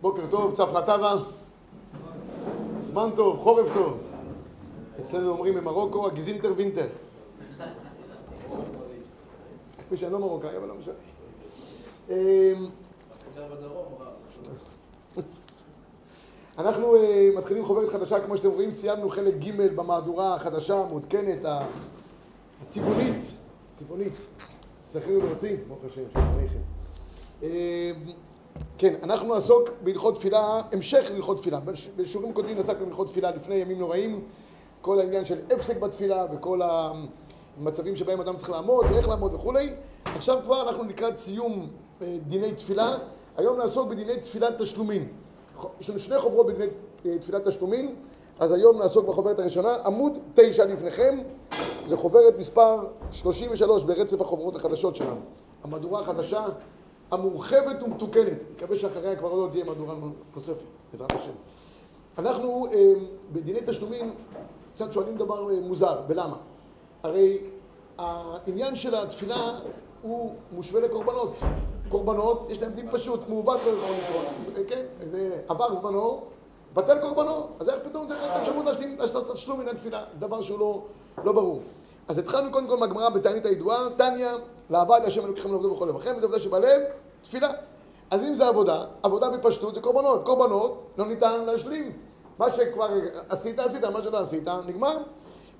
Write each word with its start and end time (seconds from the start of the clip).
בוקר 0.00 0.26
טוב, 0.30 0.54
צפרא 0.54 0.80
טבא. 0.80 1.16
זמן 2.80 3.08
טוב, 3.16 3.38
חורף 3.38 3.66
טוב. 3.74 3.98
אצלנו 5.00 5.30
אומרים 5.30 5.54
במרוקו, 5.54 6.06
הגזינטר 6.06 6.52
וינטר. 6.56 6.86
כפי 9.78 9.96
שאני 9.96 10.12
לא 10.12 10.18
מרוקאי, 10.18 10.56
אבל 10.56 10.68
לא 10.68 10.74
משנה. 10.74 10.94
אנחנו 16.58 16.96
אה, 16.96 17.28
מתחילים 17.36 17.64
חוברת 17.64 17.88
חדשה, 17.88 18.20
כמו 18.20 18.36
שאתם 18.36 18.48
רואים, 18.48 18.70
סיימנו 18.70 19.10
חלק 19.10 19.34
ג' 19.34 19.76
במהדורה 19.76 20.34
החדשה, 20.34 20.74
המעודכנת, 20.74 21.44
הצבעונית, 22.62 23.24
צבעונית. 23.74 24.12
זכינו 24.90 25.18
להוציא, 25.18 25.56
ברוך 25.68 25.80
השם, 25.84 26.02
שלום 26.12 26.24
כן, 28.78 28.94
אנחנו 29.02 29.34
נעסוק 29.34 29.70
בהלכות 29.82 30.14
תפילה, 30.14 30.60
המשך 30.72 31.10
להלכות 31.12 31.36
תפילה. 31.36 31.60
בשיעורים 31.96 32.32
קודמים 32.32 32.58
עסקנו 32.58 32.86
בהלכות 32.86 33.06
תפילה 33.06 33.30
לפני 33.30 33.54
ימים 33.54 33.78
נוראים, 33.78 34.20
כל 34.80 35.00
העניין 35.00 35.24
של 35.24 35.38
הפסק 35.50 35.76
בתפילה 35.76 36.26
וכל 36.32 36.60
המצבים 37.58 37.96
שבהם 37.96 38.20
אדם 38.20 38.36
צריך 38.36 38.50
לעמוד 38.50 38.86
ואיך 38.90 39.08
לעמוד 39.08 39.34
וכולי. 39.34 39.70
עכשיו 40.04 40.38
כבר 40.44 40.68
אנחנו 40.68 40.84
לקראת 40.84 41.16
סיום 41.16 41.68
אה, 42.02 42.16
דיני 42.26 42.52
תפילה, 42.52 42.96
היום 43.36 43.58
נעסוק 43.58 43.88
בדיני 43.88 44.16
תפילת 44.16 44.62
תשלומין. 44.62 45.08
יש 45.80 45.90
לנו 45.90 45.98
שני 45.98 46.18
חוברות 46.18 46.46
בדיני 46.46 46.64
אה, 47.06 47.18
תפילת 47.18 47.48
תשלומין, 47.48 47.94
אז 48.38 48.52
היום 48.52 48.78
נעסוק 48.78 49.06
בחוברת 49.06 49.38
הראשונה, 49.38 49.74
עמוד 49.84 50.18
תשע 50.34 50.64
לפניכם, 50.64 51.18
זה 51.86 51.96
חוברת 51.96 52.38
מספר 52.38 52.86
33 53.10 53.84
ברצף 53.84 54.20
החוברות 54.20 54.56
החדשות 54.56 54.96
שלנו. 54.96 55.20
המהדורה 55.64 56.00
החדשה 56.00 56.44
המורחבת 57.10 57.82
ומתוקנת. 57.82 58.44
מקווה 58.54 58.76
שאחריה 58.76 59.16
כבר 59.16 59.34
לא 59.34 59.48
תהיה 59.52 59.64
מהדורה 59.64 59.94
נוספת, 60.34 60.64
בעזרת 60.92 61.12
השם. 61.12 61.30
אנחנו 62.18 62.66
אה, 62.72 62.92
בדיני 63.32 63.58
תשלומים 63.66 64.14
קצת 64.74 64.92
שואלים 64.92 65.16
דבר 65.16 65.50
אה, 65.50 65.60
מוזר, 65.60 66.00
ולמה? 66.08 66.36
הרי 67.02 67.38
העניין 67.98 68.76
של 68.76 68.94
התפילה 68.94 69.58
הוא 70.02 70.34
מושווה 70.52 70.80
לקורבנות. 70.80 71.34
קורבנות, 71.88 72.46
יש 72.50 72.62
להם 72.62 72.72
דין 72.72 72.88
פשוט, 72.90 73.20
מעוות 73.28 73.60
בקורבנות, 73.60 74.68
כן, 74.68 74.82
זה 75.10 75.40
עבר 75.48 75.74
זמנו, 75.74 76.22
בטל 76.74 76.98
קורבנו, 76.98 77.46
אז 77.60 77.68
איך 77.68 77.78
פתאום 77.84 78.06
תהיה 78.06 78.26
לך 78.26 78.32
אפשרות 78.40 78.64
לעשות 78.98 79.32
תשלום 79.32 79.60
מן 79.60 79.68
התפילה? 79.68 80.04
זה 80.12 80.26
דבר 80.26 80.42
שהוא 80.42 80.58
לא, 80.58 80.82
לא 81.24 81.32
ברור. 81.32 81.60
אז 82.08 82.18
התחלנו 82.18 82.50
קודם 82.50 82.66
כל 82.66 82.76
מהגמרא 82.76 83.08
בתענית 83.08 83.46
הידועה, 83.46 83.78
תניא, 83.96 84.28
לעבד 84.70 85.00
השם 85.04 85.24
אלוקיכם 85.24 85.52
לעבדו 85.52 85.74
בכל 85.74 85.86
לבכם, 85.86 86.14
וזה 86.16 86.26
עבודה 86.26 86.42
שבלב, 86.42 86.82
תפילה. 87.22 87.50
אז 88.10 88.28
אם 88.28 88.34
זה 88.34 88.46
עבודה, 88.46 88.84
עבודה 89.02 89.30
בפשטות 89.30 89.74
זה 89.74 89.80
קורבנות. 89.80 90.24
קורבנות 90.24 90.82
לא 90.98 91.06
ניתן 91.06 91.44
להשלים. 91.44 91.92
מה 92.38 92.52
שכבר 92.52 92.88
עשית, 93.28 93.58
עשית, 93.58 93.84
מה 93.84 94.02
שלא 94.02 94.18
עשית, 94.18 94.48
נגמר. 94.66 94.96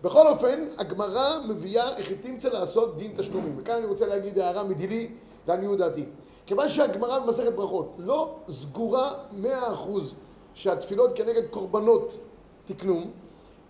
בכל 0.02 0.26
אופן, 0.26 0.68
הגמרא 0.78 1.38
מביאה 1.48 1.96
איך 1.96 2.08
היא 2.08 2.16
תמצא 2.20 2.48
לעשות 2.48 2.96
דין 2.96 3.12
תשלומים. 3.16 3.54
וכאן 3.58 3.74
אני 3.74 3.86
רוצה 3.86 4.06
להגיד 4.06 4.38
הערה 4.38 4.64
מדילי 4.64 5.10
לעניות 5.48 5.78
דעתי. 5.78 6.04
כיוון 6.46 6.68
שהגמרא 6.68 7.18
במסכת 7.18 7.52
ברכות 7.52 7.94
לא 7.98 8.34
סגורה 8.48 9.12
מאה 9.32 9.72
אחוז 9.72 10.14
שהתפילות 10.54 11.10
כנגד 11.14 11.46
קורבנות 11.50 12.18
תקנו, 12.64 13.00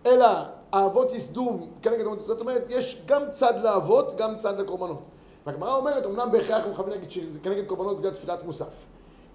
אלא 0.07 0.27
האבות 0.73 1.13
ייסדו 1.13 1.59
כנגד, 1.83 2.05
זאת 2.19 2.41
אומרת, 2.41 2.67
יש 2.69 3.03
גם 3.07 3.23
צד 3.31 3.61
לאבות, 3.63 4.17
גם 4.17 4.37
צד 4.37 4.61
לקורבנות. 4.61 4.99
והגמרא 5.47 5.77
אומרת, 5.77 6.07
אמנם 6.07 6.29
בהכרח 6.33 6.65
הם 6.65 6.75
חייבים 6.75 6.93
להגיד 6.95 7.11
שכנגד 7.11 7.67
קורבנות 7.67 7.99
בגלל 7.99 8.11
תפילת 8.11 8.45
מוסף. 8.45 8.87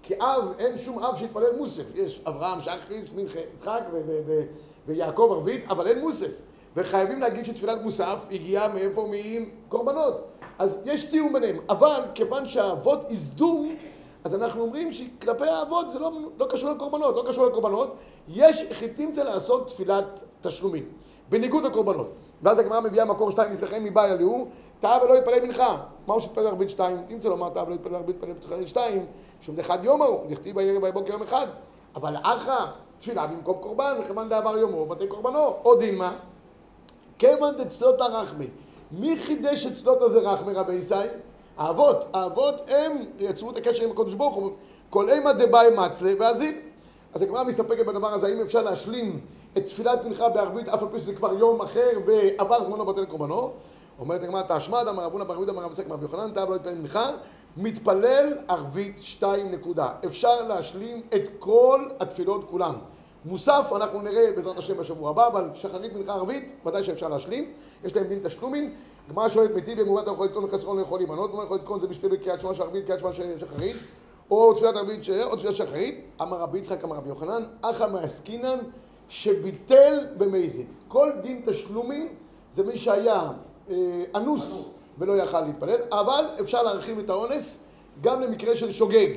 כי 0.02 0.14
אב, 0.14 0.54
אין 0.58 0.78
שום 0.78 0.98
אב 0.98 1.16
שיתפלל 1.16 1.56
מוסף. 1.56 1.94
יש 1.94 2.22
אברהם, 2.26 2.60
שחריס, 2.60 3.10
מנחה, 3.14 3.38
יצחק 3.56 3.80
ויעקב 4.86 5.28
ערבית, 5.32 5.64
אבל 5.70 5.86
אין 5.86 6.00
מוסף. 6.00 6.30
וחייבים 6.76 7.20
להגיד 7.20 7.44
שתפילת 7.44 7.82
מוסף 7.82 8.26
הגיעה 8.30 8.68
מאיפה? 8.68 9.10
מקורבנות. 9.10 10.24
אז 10.58 10.82
יש 10.84 11.02
תיאום 11.02 11.32
ביניהם. 11.32 11.56
אבל 11.68 12.00
כיוון 12.14 12.48
שהאבות 12.48 13.10
ייסדו, 13.10 13.64
אז 14.24 14.34
אנחנו 14.34 14.62
אומרים 14.62 14.92
שכלפי 14.92 15.44
האבות 15.44 15.90
זה 15.90 15.98
לא, 15.98 16.12
לא 16.38 16.46
קשור 16.50 16.70
לקורבנות, 16.70 17.16
לא 17.16 17.24
קשור 17.28 17.46
לקורבנות. 17.46 17.96
יש 18.28 18.62
החליטים 18.70 19.12
זה 19.12 19.24
לעשות 19.24 19.66
תפילת 19.66 20.22
תשלומים. 20.40 20.84
בניגוד 21.28 21.64
לקורבנות. 21.64 22.12
ואז 22.42 22.58
הגמרא 22.58 22.80
מביאה 22.80 23.04
מקור 23.04 23.30
שתיים 23.30 23.54
לפניכם 23.54 23.84
מבעי 23.84 24.10
עליהו, 24.10 24.48
טעה 24.80 25.04
ולא 25.04 25.18
יתפלל 25.18 25.40
מנחה. 25.42 25.76
מה 26.06 26.14
הוא 26.14 26.20
שיתפלל 26.20 26.46
ערבית 26.46 26.70
שתיים? 26.70 26.96
תמצא 27.08 27.28
לומר 27.28 27.48
טעה 27.48 27.64
ולא 27.64 27.74
יתפלל 27.74 27.94
ערבית, 27.94 28.16
שתיים, 28.66 29.06
משום 29.40 29.56
דחד 29.56 29.84
יום 29.84 30.02
ההוא, 30.02 30.26
דכתיב 30.26 30.56
בערב 30.56 30.82
ובבוקר 30.82 31.12
יום 31.12 31.22
אחד. 31.22 31.46
אבל 31.96 32.16
אחא, 32.22 32.64
תפילה 32.98 33.26
במקום 33.26 33.56
קורבן, 33.60 33.92
וכיוון 34.00 34.28
דעבר 34.28 34.58
יומו, 34.58 34.86
בתי 34.86 35.06
קורבנו, 35.06 35.38
או 35.64 35.74
דילמה. 35.74 36.12
כיוון 37.18 37.56
דצלות 37.56 38.00
הרחמי. 38.00 38.46
מי 38.92 39.16
חידש 39.16 39.66
את 39.66 39.72
צלות 39.72 40.02
הזה 40.02 40.18
רחמי 40.18 40.52
רבי 40.52 40.74
ישי? 40.74 40.94
האבות. 41.56 42.04
האבות 42.12 42.70
הם 42.70 42.92
יצרו 43.18 43.50
את 43.50 43.56
הקשר 43.56 43.84
עם 43.84 43.90
הקדוש 43.90 44.14
ברוך 44.14 44.34
הוא. 44.34 44.50
כל 44.90 45.10
אימא 45.10 45.32
דבאי 45.32 45.66
מצלה 45.76 46.12
ואזיל. 46.18 46.54
אז 47.14 47.22
הגמרא 47.22 47.44
מסתפקת 47.44 47.86
בדבר 47.86 48.08
הזה, 48.08 48.26
האם 48.26 48.40
אפשר 48.40 48.62
להשלים 48.62 49.20
את 49.56 49.66
תפילת 49.66 50.04
מנחה 50.04 50.28
בערבית 50.28 50.68
אף 50.68 50.82
על 50.82 50.88
פי 50.92 50.98
שזה 50.98 51.14
כבר 51.14 51.32
יום 51.32 51.60
אחר 51.60 51.90
ועבר 52.06 52.64
זמנו 52.64 52.84
בטל 52.84 53.04
קורבנו? 53.04 53.50
אומרת 53.98 54.22
הגמרא 54.22 54.42
תשמד 54.48 54.84
אמר 54.88 55.04
רבונה 55.04 55.24
בר 55.24 55.34
יהודה 55.34 55.52
יצחק 55.70 55.86
אמר 55.86 55.94
רבי 55.94 56.04
יוחנן 56.04 56.32
תאב 56.32 56.50
לא 56.50 56.56
יתפלל 56.56 56.74
מנחה 56.74 57.10
מתפלל 57.56 58.32
ערבית 58.48 58.96
שתיים 59.00 59.52
נקודה 59.52 59.88
אפשר 60.06 60.48
להשלים 60.48 61.02
את 61.14 61.22
כל 61.38 61.80
התפילות 62.00 62.44
כולן 62.50 62.74
מוסף 63.24 63.72
אנחנו 63.76 64.02
נראה 64.02 64.32
בעזרת 64.34 64.58
השם 64.58 64.76
בשבוע 64.76 65.10
הבא 65.10 65.26
אבל 65.26 65.48
שחרית 65.54 65.92
מנחה 65.92 66.12
ערבית 66.12 66.52
ודאי 66.66 66.84
שאפשר 66.84 67.08
להשלים. 67.08 67.52
יש 67.84 67.96
להם 67.96 68.06
דין 68.06 68.20
תשלומין 68.22 68.74
הגמרא 69.08 69.28
שואלת 69.28 69.54
מתי 69.54 69.74
במובן 69.74 70.02
אתה 70.02 70.10
יכול 70.10 70.26
לתקון 70.26 70.44
וחסרון 70.44 70.76
לא 70.76 70.82
יכול 70.82 70.98
להימנות? 70.98 71.34
מה 71.34 71.44
יכול 71.44 71.56
לתקון 71.56 71.80
זה 71.80 71.86
בשתי 71.86 72.08
בקריאת 72.08 72.40
שמע 72.40 72.54
של 72.54 72.62
ערבית 72.62 72.86
קריאת 72.86 73.00
שמע 73.00 73.12
של 73.12 73.38
שחרית? 73.38 73.76
או 74.30 74.54
תפילת 74.54 74.76
ערבית 74.76 75.00
או 75.24 75.36
תפילת 75.36 75.56
שחרית? 75.56 76.04
אמר 76.22 76.36
רבי 76.36 76.58
יצחק 76.58 76.84
אמר 76.84 76.96
רבי 76.96 77.08
יוחנן 77.08 77.42
אחא 77.60 77.86
מעסקינן 77.92 78.58
שביטל 79.08 80.06
במזיד. 80.18 80.66
כל 80.88 81.10
דין 81.22 81.42
תשלומין 81.46 82.08
זה 82.52 82.62
מי 82.62 82.78
שהיה 82.78 83.30
אה, 83.70 84.04
אנוס 84.14 84.70
ולא 84.98 85.12
יכל 85.12 85.40
להתפלל, 85.40 85.80
אבל 85.90 86.24
אפשר 86.40 86.62
להרחיב 86.62 86.98
את 86.98 87.10
האונס 87.10 87.58
גם 88.00 88.20
למקרה 88.20 88.56
של 88.56 88.72
שוגג. 88.72 89.08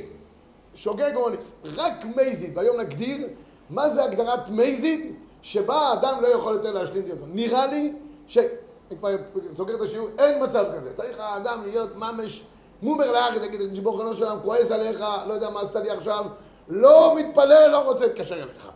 שוגג 0.75 1.15
אונס, 1.15 1.53
רק 1.75 2.05
מייזיד, 2.15 2.57
והיום 2.57 2.79
נגדיר 2.79 3.27
מה 3.69 3.89
זה 3.89 4.03
הגדרת 4.03 4.49
מייזיד 4.49 5.15
שבה 5.41 5.75
האדם 5.75 6.17
לא 6.21 6.27
יכול 6.27 6.53
יותר 6.53 6.71
להשלים 6.71 7.07
זה. 7.07 7.13
נראה 7.27 7.67
לי 7.67 7.93
ש... 8.27 8.37
אני 8.37 8.97
כבר 8.97 9.09
סוגר 9.55 9.75
את 9.75 9.81
השיעור, 9.81 10.07
אין 10.17 10.43
מצב 10.43 10.65
כזה. 10.77 10.93
צריך 10.93 11.19
האדם 11.19 11.61
להיות 11.63 11.95
ממש 11.95 12.43
מומר 12.81 13.11
לאחד, 13.11 13.37
להגיד, 13.37 13.75
ג'בור 13.75 13.99
חנות 13.99 14.17
שלנו 14.17 14.43
כועס 14.43 14.71
עליך, 14.71 15.03
לא 15.27 15.33
יודע 15.33 15.49
מה 15.49 15.61
עשית 15.61 15.75
לי 15.75 15.89
עכשיו, 15.89 16.25
לא 16.69 17.15
מתפלל, 17.15 17.69
לא 17.71 17.77
רוצה 17.77 18.07
להתקשר 18.07 18.43
אליך. 18.43 18.69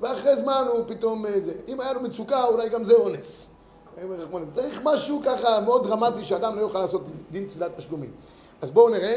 ואחרי 0.00 0.36
זמן 0.36 0.64
הוא 0.72 0.84
פתאום 0.86 1.26
אה, 1.26 1.40
זה. 1.40 1.52
אם 1.68 1.80
היה 1.80 1.92
לו 1.92 2.00
מצוקה, 2.00 2.44
אולי 2.44 2.68
גם 2.68 2.84
זה 2.84 2.94
אונס. 2.94 3.46
צריך 4.52 4.80
משהו 4.84 5.20
ככה 5.24 5.60
מאוד 5.60 5.86
דרמטי 5.86 6.24
שאדם 6.24 6.56
לא 6.56 6.60
יוכל 6.60 6.78
לעשות 6.78 7.02
דין 7.30 7.46
תפילת 7.46 7.76
תשלומים. 7.76 8.10
אז 8.62 8.70
בואו 8.70 8.88
נראה, 8.88 9.16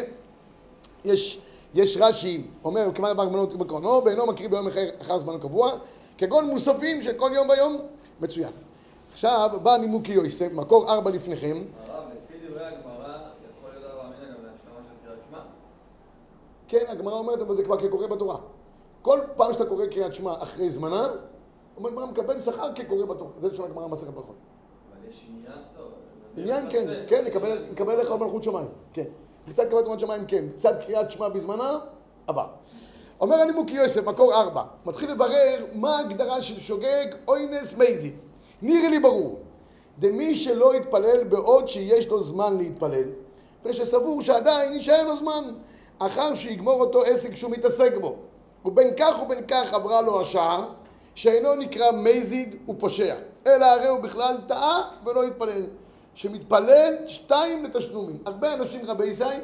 יש, 1.05 1.41
יש 1.73 1.97
רש"י, 1.99 2.43
אומר, 2.63 2.89
כמעט 2.95 3.13
דבר 3.13 3.25
גמנות 3.25 3.53
בקרונו, 3.53 4.01
ואינו 4.05 4.27
מקריב 4.27 4.51
ביום 4.51 4.67
אחר, 4.67 4.89
אחר 5.01 5.17
זמן 5.17 5.39
קבוע, 5.39 5.71
כגון 6.17 6.45
מוספים 6.45 7.01
של 7.01 7.13
כל 7.13 7.31
יום 7.33 7.49
ויום, 7.49 7.77
מצוין. 8.21 8.51
עכשיו, 9.13 9.49
בא 9.63 9.77
נימוקי 9.77 10.13
יוסף, 10.13 10.53
מקור 10.53 10.91
ארבע 10.91 11.11
לפניכם. 11.11 11.57
הרב, 11.87 12.03
לפי 12.09 12.47
דברי 12.47 12.65
הגמרא, 12.65 13.17
יכול 13.59 13.69
להיות 13.69 13.85
הרב 13.85 13.99
אמינא 13.99 14.33
גם 14.33 14.43
להשלמה 14.43 14.79
של 14.89 15.05
קריאת 15.05 15.19
שמע? 15.29 15.39
כן, 16.67 16.85
הגמרא 16.87 17.13
אומרת, 17.13 17.41
אבל 17.41 17.55
זה 17.55 17.63
כבר 17.63 17.77
כקורא 17.77 18.07
בתורה. 18.07 18.37
כל 19.01 19.19
פעם 19.35 19.53
שאתה 19.53 19.65
קורא 19.65 19.85
קריאת 19.85 20.15
שמע 20.15 20.33
אחרי 20.39 20.69
זמנה, 20.69 21.07
אומר 21.77 21.89
הגמרא 21.89 22.05
מקבל 22.05 22.41
שכר 22.41 22.73
כקורא 22.73 23.05
בתורה. 23.05 23.31
זה 23.39 23.47
לשון 23.47 23.65
הגמרא 23.71 23.87
מסכת 23.87 24.13
ברכות. 24.13 24.35
אבל 24.91 25.09
יש 25.09 25.27
עניין 25.29 25.59
טוב. 25.77 25.87
עניין 26.37 26.69
כן, 26.69 26.87
כן, 27.07 27.25
לקבל 27.71 28.01
לך 28.01 28.11
מלכות 28.11 28.43
שמיים, 28.43 28.67
כן. 28.93 29.05
מצד 29.47 29.69
קבלת 29.69 29.83
מלכות 29.83 29.99
שמיים 29.99 30.25
כן, 30.25 30.45
מצד 30.53 30.73
קריאת 30.85 31.11
שמע 31.11 31.29
בזמנה, 31.29 31.79
עבר. 32.27 32.47
אומר 33.21 33.35
הנימוק 33.35 33.71
יוסף, 33.71 34.03
מקור 34.05 34.33
ארבע, 34.33 34.63
מתחיל 34.85 35.11
לברר 35.11 35.65
מה 35.73 35.97
ההגדרה 35.97 36.41
של 36.41 36.59
שוגג 36.59 37.05
אוינס 37.27 37.77
מייזי. 37.77 38.11
נראה 38.61 38.89
לי 38.89 38.99
ברור. 38.99 39.39
דמי 39.99 40.35
שלא 40.35 40.75
יתפלל 40.75 41.23
בעוד 41.23 41.69
שיש 41.69 42.07
לו 42.07 42.23
זמן 42.23 42.57
להתפלל, 42.57 43.09
ושסבור 43.65 44.21
שעדיין 44.21 44.73
יישאר 44.73 45.03
לו 45.03 45.17
זמן, 45.17 45.43
אחר 45.99 46.35
שיגמור 46.35 46.81
אותו 46.81 47.03
עסק 47.03 47.35
שהוא 47.35 47.51
מתעסק 47.51 47.97
בו. 47.97 48.15
ובין 48.65 48.93
כך 48.97 49.15
ובין 49.23 49.43
כך 49.47 49.73
עברה 49.73 50.01
לו 50.01 50.21
השעה, 50.21 50.65
שאינו 51.15 51.55
נקרא 51.55 51.91
מזיד 51.91 52.55
ופושע. 52.69 53.15
אלא 53.47 53.65
הרי 53.65 53.87
הוא 53.87 53.99
בכלל 53.99 54.37
טעה 54.47 54.81
ולא 55.05 55.23
התפלל. 55.23 55.63
שמתפלל 56.15 56.93
שתיים 57.05 57.63
לתשלומים. 57.63 58.17
הרבה 58.25 58.53
אנשים 58.53 58.81
רבי 58.85 59.05
ישראל, 59.05 59.39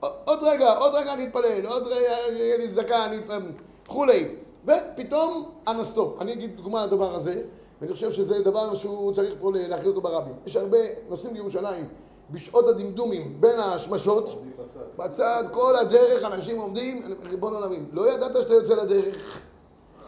עוד 0.00 0.38
רגע, 0.42 0.72
עוד 0.72 0.94
רגע 0.94 1.12
אני 1.12 1.24
אתפלל, 1.24 1.66
עוד 1.66 1.86
רגע 1.86 2.16
יהיה 2.32 2.56
לי 2.56 2.68
צדקה, 2.68 3.04
אני 3.04 3.16
אתפלל, 3.16 3.42
וכולי. 3.86 4.28
ופתאום 4.64 5.50
אנסתו. 5.68 6.16
אני 6.20 6.32
אגיד 6.32 6.56
דוגמה 6.56 6.86
לדבר 6.86 7.14
הזה, 7.14 7.42
ואני 7.80 7.92
חושב 7.92 8.12
שזה 8.12 8.42
דבר 8.42 8.74
שהוא 8.74 9.12
צריך 9.12 9.34
פה 9.40 9.50
להכריז 9.54 9.88
אותו 9.88 10.00
ברבים. 10.00 10.34
יש 10.46 10.56
הרבה 10.56 10.78
נוסעים 11.08 11.34
לירושלים 11.34 11.88
בשעות 12.30 12.68
הדמדומים 12.68 13.40
בין 13.40 13.60
השמשות, 13.60 14.42
בצד, 14.96 15.44
כל 15.50 15.76
הדרך 15.76 16.24
אנשים 16.24 16.60
עומדים, 16.60 17.02
ריבון 17.22 17.54
עולמים. 17.54 17.88
לא 17.92 18.12
ידעת 18.12 18.32
שאתה 18.32 18.54
יוצא 18.54 18.74
לדרך, 18.74 19.40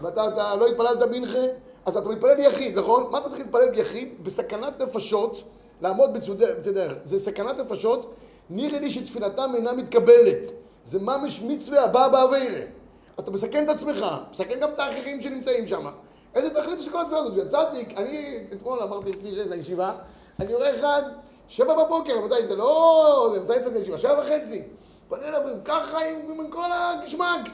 ואתה 0.02 0.28
אתה, 0.28 0.56
לא 0.56 0.66
התפללת 0.66 1.02
מנחה, 1.02 1.38
אז 1.86 1.96
אתה 1.96 2.08
מתפלל 2.08 2.34
ביחיד, 2.34 2.78
נכון? 2.78 3.06
מה 3.10 3.18
אתה 3.18 3.28
צריך 3.28 3.40
להתפלל 3.40 3.70
ביחיד? 3.70 4.24
בסכנת 4.24 4.82
נפשות, 4.82 5.42
לעמוד 5.82 6.14
בצדי 6.14 6.72
דרך. 6.72 6.96
זה 7.04 7.20
סכנת 7.20 7.58
נפשות, 7.58 8.14
נראה 8.50 8.80
לי 8.80 8.90
שתפילתם 8.90 9.52
אינה 9.54 9.72
מתקבלת. 9.72 10.50
זה 10.84 10.98
ממש 10.98 11.40
מצווה 11.40 11.84
הבא 11.84 12.08
באווירה. 12.08 12.60
אתה 13.20 13.30
מסכן 13.30 13.64
את 13.64 13.68
עצמך, 13.68 14.06
מסכן 14.30 14.60
גם 14.60 14.68
את 14.74 14.78
האחרים 14.78 15.22
שנמצאים 15.22 15.68
שם. 15.68 15.86
איזה 16.34 16.50
תכלית 16.54 16.80
יש 16.80 16.88
כל 16.88 17.00
התפילה 17.00 17.20
הזאת? 17.20 17.46
יצאתי, 17.46 17.84
אני 17.96 18.38
אתמול 18.52 18.82
אמרתי 18.82 19.12
לפני 19.12 19.30
שש 19.30 19.38
לישיבה, 19.38 19.92
אני 20.40 20.54
רואה 20.54 20.74
אחד, 20.74 21.02
שבע 21.48 21.84
בבוקר, 21.84 22.16
רבותיי, 22.18 22.46
זה 22.46 22.56
לא... 22.56 23.36
מתי 23.44 23.56
יצאתי 23.56 23.78
לישיבה? 23.78 23.98
שבע 23.98 24.18
וחצי. 24.18 24.62
פונה 25.08 25.28
אליו 25.28 25.40
ככה 25.64 25.98
עם 26.04 26.50
כל 26.50 26.68
הגשמק. 26.72 27.48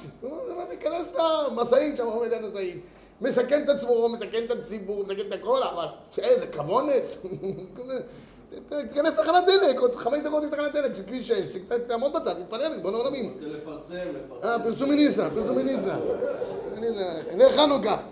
תיכנס 0.71 1.15
למשאית, 1.51 1.97
שם 1.97 2.07
עומד 2.07 2.33
המשאית. 2.33 2.85
מסכן 3.21 3.65
את 3.65 3.69
עצמו, 3.69 4.09
מסכן 4.09 4.45
את 4.45 4.51
הציבור, 4.51 5.03
מסכן 5.03 5.27
את 5.29 5.33
הכל, 5.33 5.63
אבל 5.63 5.87
איזה 6.19 6.47
כמונס. 6.47 7.17
תיכנס 8.69 9.19
לתחנת 9.19 9.45
דלק, 9.47 9.81
עוד 9.81 9.95
חמש 9.95 10.19
דקות 10.25 10.45
לתחנת 10.45 10.73
דלק 10.73 10.97
של 10.97 11.03
כביש 11.03 11.29
6, 11.29 11.41
תעמוד 11.87 12.13
בצד, 12.13 12.33
תתפלל, 12.33 12.73
ריבון 12.73 12.95
העולמים. 12.95 13.37
זה 13.41 13.49
לפרסם, 13.49 13.95
לפרסם. 13.95 14.49
אה, 14.49 14.65
פרסום 14.65 14.89
מניסה, 14.89 15.31
פרסום 15.31 15.57
מניסה. 15.57 15.97
נר 17.37 17.53
חנוכה. 17.53 17.97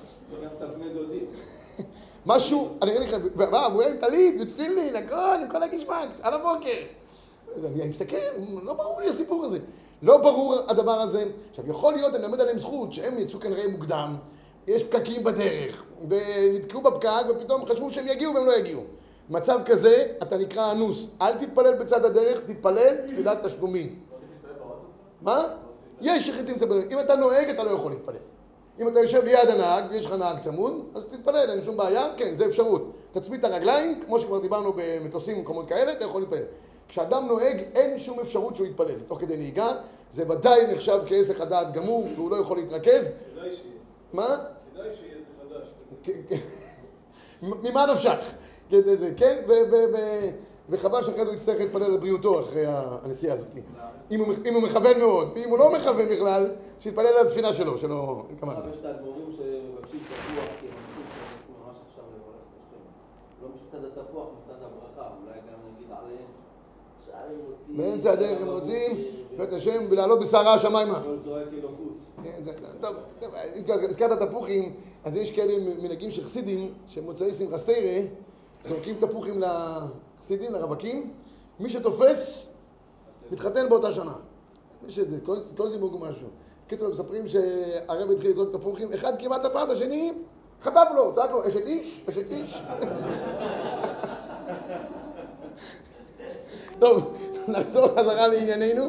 משהו, 2.26 2.68
אני 2.82 2.96
אגיד 2.96 3.08
לך, 3.08 3.16
והוא 3.36 3.82
היה 3.82 3.90
עם 3.90 3.96
טלית 3.96 4.34
ותפילין, 4.40 4.96
הכל, 4.96 5.38
עם 5.42 5.50
כל 5.50 5.62
הגשמק, 5.62 6.08
על 6.22 6.34
הבוקר. 6.34 6.76
אני 7.64 7.88
מסתכל, 7.88 8.16
לא 8.62 8.74
ברור 8.74 9.00
לי 9.00 9.08
הסיפור 9.08 9.44
הזה. 9.44 9.58
לא 10.02 10.16
ברור 10.16 10.56
הדבר 10.68 11.00
הזה. 11.00 11.24
עכשיו, 11.50 11.70
יכול 11.70 11.94
להיות, 11.94 12.14
אני 12.14 12.24
אלמד 12.24 12.40
עליהם 12.40 12.58
זכות, 12.58 12.92
שהם 12.92 13.18
יצאו 13.18 13.40
כנראה 13.40 13.68
מוקדם, 13.68 14.16
יש 14.66 14.84
פקקים 14.84 15.24
בדרך, 15.24 15.84
ונתקעו 16.08 16.80
בפקק, 16.80 17.24
ופתאום 17.28 17.66
חשבו 17.66 17.90
שהם 17.90 18.08
יגיעו 18.08 18.34
והם 18.34 18.46
לא 18.46 18.56
יגיעו. 18.56 18.80
מצב 19.30 19.60
כזה, 19.64 20.06
אתה 20.22 20.36
נקרא 20.36 20.72
אנוס. 20.72 21.08
אל 21.20 21.34
תתפלל 21.34 21.74
בצד 21.74 22.04
הדרך, 22.04 22.40
תתפלל 22.40 22.94
תפילת 23.06 23.44
תשלומים. 23.44 24.00
מה? 25.22 25.44
יש 26.00 26.28
יחידים 26.28 26.56
צבלים. 26.56 26.88
אם 26.90 27.00
אתה 27.00 27.16
נוהג, 27.16 27.48
אתה 27.48 27.64
לא 27.64 27.70
יכול 27.70 27.92
להתפלל. 27.92 28.16
אם 28.80 28.88
אתה 28.88 29.00
יושב 29.00 29.24
ליד 29.24 29.48
הנהג 29.48 29.84
ויש 29.90 30.06
לך 30.06 30.12
נהג 30.12 30.38
צמוד, 30.38 30.72
אז 30.94 31.04
תתפלל, 31.04 31.50
אין 31.50 31.64
שום 31.64 31.76
בעיה, 31.76 32.08
כן, 32.16 32.34
זה 32.34 32.46
אפשרות. 32.46 32.90
תצמיד 33.10 33.44
את 33.44 33.52
הרגליים, 33.52 34.00
כמו 34.00 34.18
שכבר 34.18 34.38
דיברנו 34.38 34.72
במטוסים 34.76 35.38
ומקומות 35.38 35.68
כאלה, 35.68 35.92
אתה 35.92 36.04
יכול 36.04 36.20
להתפלל. 36.20 36.42
כשאדם 36.88 37.26
נוהג, 37.26 37.62
אין 37.74 37.98
שום 37.98 38.20
אפשרות 38.20 38.56
שהוא 38.56 38.66
יתפלל. 38.66 38.98
תוך 39.08 39.20
כדי 39.20 39.36
נהיגה, 39.36 39.68
זה 40.10 40.24
ודאי 40.28 40.66
נחשב 40.72 40.98
כעסק 41.06 41.40
הדעת 41.40 41.72
גמור, 41.72 42.08
והוא 42.14 42.30
לא 42.30 42.36
יכול 42.36 42.56
להתרכז. 42.56 43.12
שיהיה. 43.34 43.54
מה? 44.12 44.36
כדאי 44.76 44.96
שיהיה 44.96 45.16
זה 45.18 45.54
חדש. 45.54 45.68
כן, 46.02 46.20
כן. 46.28 46.36
ממה 47.42 47.86
נפשך? 47.86 48.34
כן, 48.68 48.96
זה, 48.96 49.12
כן, 49.16 49.42
וחבל 50.68 51.02
שאחרי 51.02 51.20
זה 51.20 51.26
הוא 51.26 51.34
יצטרך 51.34 51.60
להתפלל 51.60 51.90
לבריאותו 51.92 52.40
אחרי 52.40 52.64
הנסיעה 52.66 53.34
הזאת. 53.34 53.48
אם 54.10 54.54
הוא, 54.54 54.62
מכוון 54.62 54.98
מאוד, 54.98 55.28
ואם 55.34 55.48
הוא 55.48 55.58
לא 55.58 55.72
מכוון 55.72 56.08
בכלל, 56.08 56.50
שיתפלל 56.80 57.06
על 57.06 57.26
התפילה 57.26 57.54
שלו, 57.54 57.78
שלא... 57.78 58.22
כמה. 58.40 58.54
יש 58.70 58.76
את 58.76 58.84
האדמו"רים 58.84 59.32
שמבקשים 59.36 60.00
תפוח, 60.00 60.44
כי 60.60 60.66
הם 60.66 60.72
שהם 60.94 61.26
רוצים 61.38 61.54
ממש 61.66 61.76
עכשיו 61.88 62.04
לברך 62.14 62.42
את 62.42 62.60
השם. 62.62 62.82
לא 63.42 63.48
מצד 63.48 64.00
התפוח, 64.00 64.26
מצד 64.44 64.62
הברכה, 64.62 65.10
אולי 65.22 65.38
גם 65.38 65.74
נגיד 65.74 65.88
עליהם. 65.90 66.26
באמצע 67.76 68.12
הדרך 68.12 68.40
הם 68.40 68.48
רוצים, 68.48 69.04
בית 69.36 69.52
השם, 69.52 69.84
ולעלות 69.90 70.20
בסערה 70.20 70.54
השמיימה. 70.54 71.02
טוב, 72.80 72.96
הזכרת 73.68 74.22
תפוחים, 74.22 74.74
אז 75.04 75.16
יש 75.16 75.30
כאלה 75.30 75.52
מנהגים 75.82 76.12
של 76.12 76.24
חסידים, 76.24 76.74
שמוצאי 76.88 77.34
שמחה 77.34 77.58
סטיירה, 77.58 78.06
זורקים 78.68 78.96
תפוחים 79.00 79.40
לחסידים, 79.42 80.52
לרווקים, 80.52 81.10
מי 81.60 81.70
שתופס, 81.70 82.48
מתחתן 83.32 83.68
באותה 83.68 83.92
שנה. 83.92 84.14
יש 84.88 84.98
את 84.98 85.10
זה, 85.10 85.16
כל- 85.56 85.68
זימוג 85.68 85.94
או 85.94 85.98
משהו. 85.98 86.26
בקיצור, 86.66 86.88
מספרים 86.88 87.28
שהרב 87.28 88.10
התחיל 88.10 88.30
לזרוק 88.30 88.52
תפוחים, 88.56 88.92
אחד 88.92 89.12
כמעט 89.18 89.42
תפס, 89.46 89.70
השני 89.70 90.12
חטף 90.62 90.88
לו, 90.96 91.12
צעק 91.14 91.30
לו, 91.30 91.48
אשת 91.48 91.66
איש, 91.66 92.00
אשת 92.10 92.24
איש. 92.30 92.62
טוב, 96.78 97.16
נחזור 97.48 97.88
חזרה 97.88 98.26
לענייננו. 98.26 98.82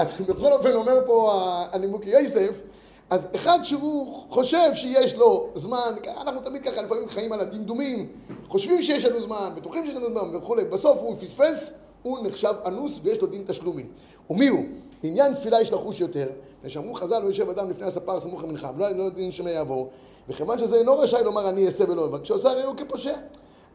אז 0.00 0.20
בכל 0.20 0.52
אופן 0.52 0.72
אומר 0.72 1.02
פה 1.06 1.32
הנימוקי 1.72 2.10
יוסף, 2.10 2.62
אז 3.10 3.26
אחד 3.34 3.58
שהוא 3.62 4.12
חושב 4.30 4.74
שיש 4.74 5.14
לו 5.14 5.48
זמן, 5.54 5.94
אנחנו 6.20 6.40
תמיד 6.40 6.62
ככה 6.62 6.82
לפעמים 6.82 7.08
חיים 7.08 7.32
על 7.32 7.40
הדמדומים, 7.40 8.08
חושבים 8.48 8.82
שיש 8.82 9.04
לנו 9.04 9.22
זמן, 9.22 9.52
בטוחים 9.56 9.86
שיש 9.86 9.94
לנו 9.94 10.06
זמן 10.06 10.36
וכולי, 10.36 10.64
בסוף 10.64 10.98
הוא 10.98 11.14
פספס, 11.14 11.72
הוא 12.02 12.18
נחשב 12.22 12.54
אנוס 12.66 13.00
ויש 13.02 13.20
לו 13.20 13.26
דין 13.26 13.44
תשלומים. 13.46 13.86
ומי 14.30 14.48
הוא? 14.48 14.64
עניין 15.02 15.34
תפילה 15.34 15.60
יש 15.60 15.72
לחוש 15.72 16.00
יותר, 16.00 16.26
ושאמרו 16.64 16.94
חז"ל 16.94 17.18
לא 17.18 17.28
יושב 17.28 17.48
אדם 17.48 17.70
לפני 17.70 17.86
הספר 17.86 18.20
סמוך 18.20 18.44
למנחה, 18.44 18.70
ולא 18.76 18.90
לא 18.90 19.08
דין 19.08 19.32
שמא 19.32 19.48
יעבור, 19.48 19.90
וכיוון 20.28 20.58
שזה 20.58 20.76
אינו 20.76 20.98
רשאי 20.98 21.24
לומר 21.24 21.48
אני 21.48 21.66
אעשה 21.66 21.84
ולא 21.88 22.04
אבק, 22.04 22.22
כשעושה 22.22 22.50
הרי 22.50 22.62
הוא 22.62 22.76
כפושע. 22.76 23.14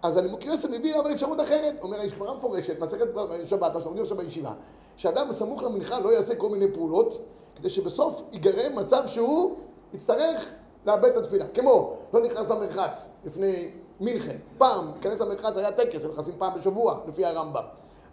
אז 0.06 0.18
הנימוקי 0.18 0.48
יוסף 0.48 0.70
מביא 0.70 1.00
אבל 1.00 1.14
אפשרות 1.14 1.42
אחרת, 1.42 1.76
אומר 1.82 2.04
יש 2.04 2.14
גמרא 2.14 2.34
מפורשת, 2.34 2.80
מסכת 2.80 3.06
שבת, 3.46 3.74
מה 3.74 3.82
שלומדים 3.82 4.04
עכשיו 4.04 4.18
בישיבה, 4.18 4.52
שאדם 4.98 5.30
בסמוך 5.30 5.64
למנחה 5.64 6.00
לא 6.00 6.14
יעשה 6.14 6.36
כל 6.36 6.50
מיני 6.50 6.74
פעולות, 6.74 7.26
כדי 7.56 7.70
שבסוף 7.70 8.22
ייגרם 8.32 8.76
מצב 8.76 9.08
שהוא 9.08 9.56
יצטרך 9.94 10.50
לאבד 10.86 11.06
את 11.06 11.18
התפילה. 11.18 11.46
כמו, 11.48 11.98
לא 12.14 12.24
נכנס 12.24 12.50
למרחץ 12.50 13.10
לפני 13.26 13.72
מינכן, 14.00 14.38
פעם, 14.58 14.92
להיכנס 14.92 15.22
למרחץ 15.22 15.58
היה 15.58 15.72
טקס, 15.72 16.06
הם 16.06 16.12
נכנסים 16.12 16.34
פעם 16.38 16.60
בשבוע, 16.60 17.00
לפי 17.08 17.26
הרמב"ם. 17.26 17.64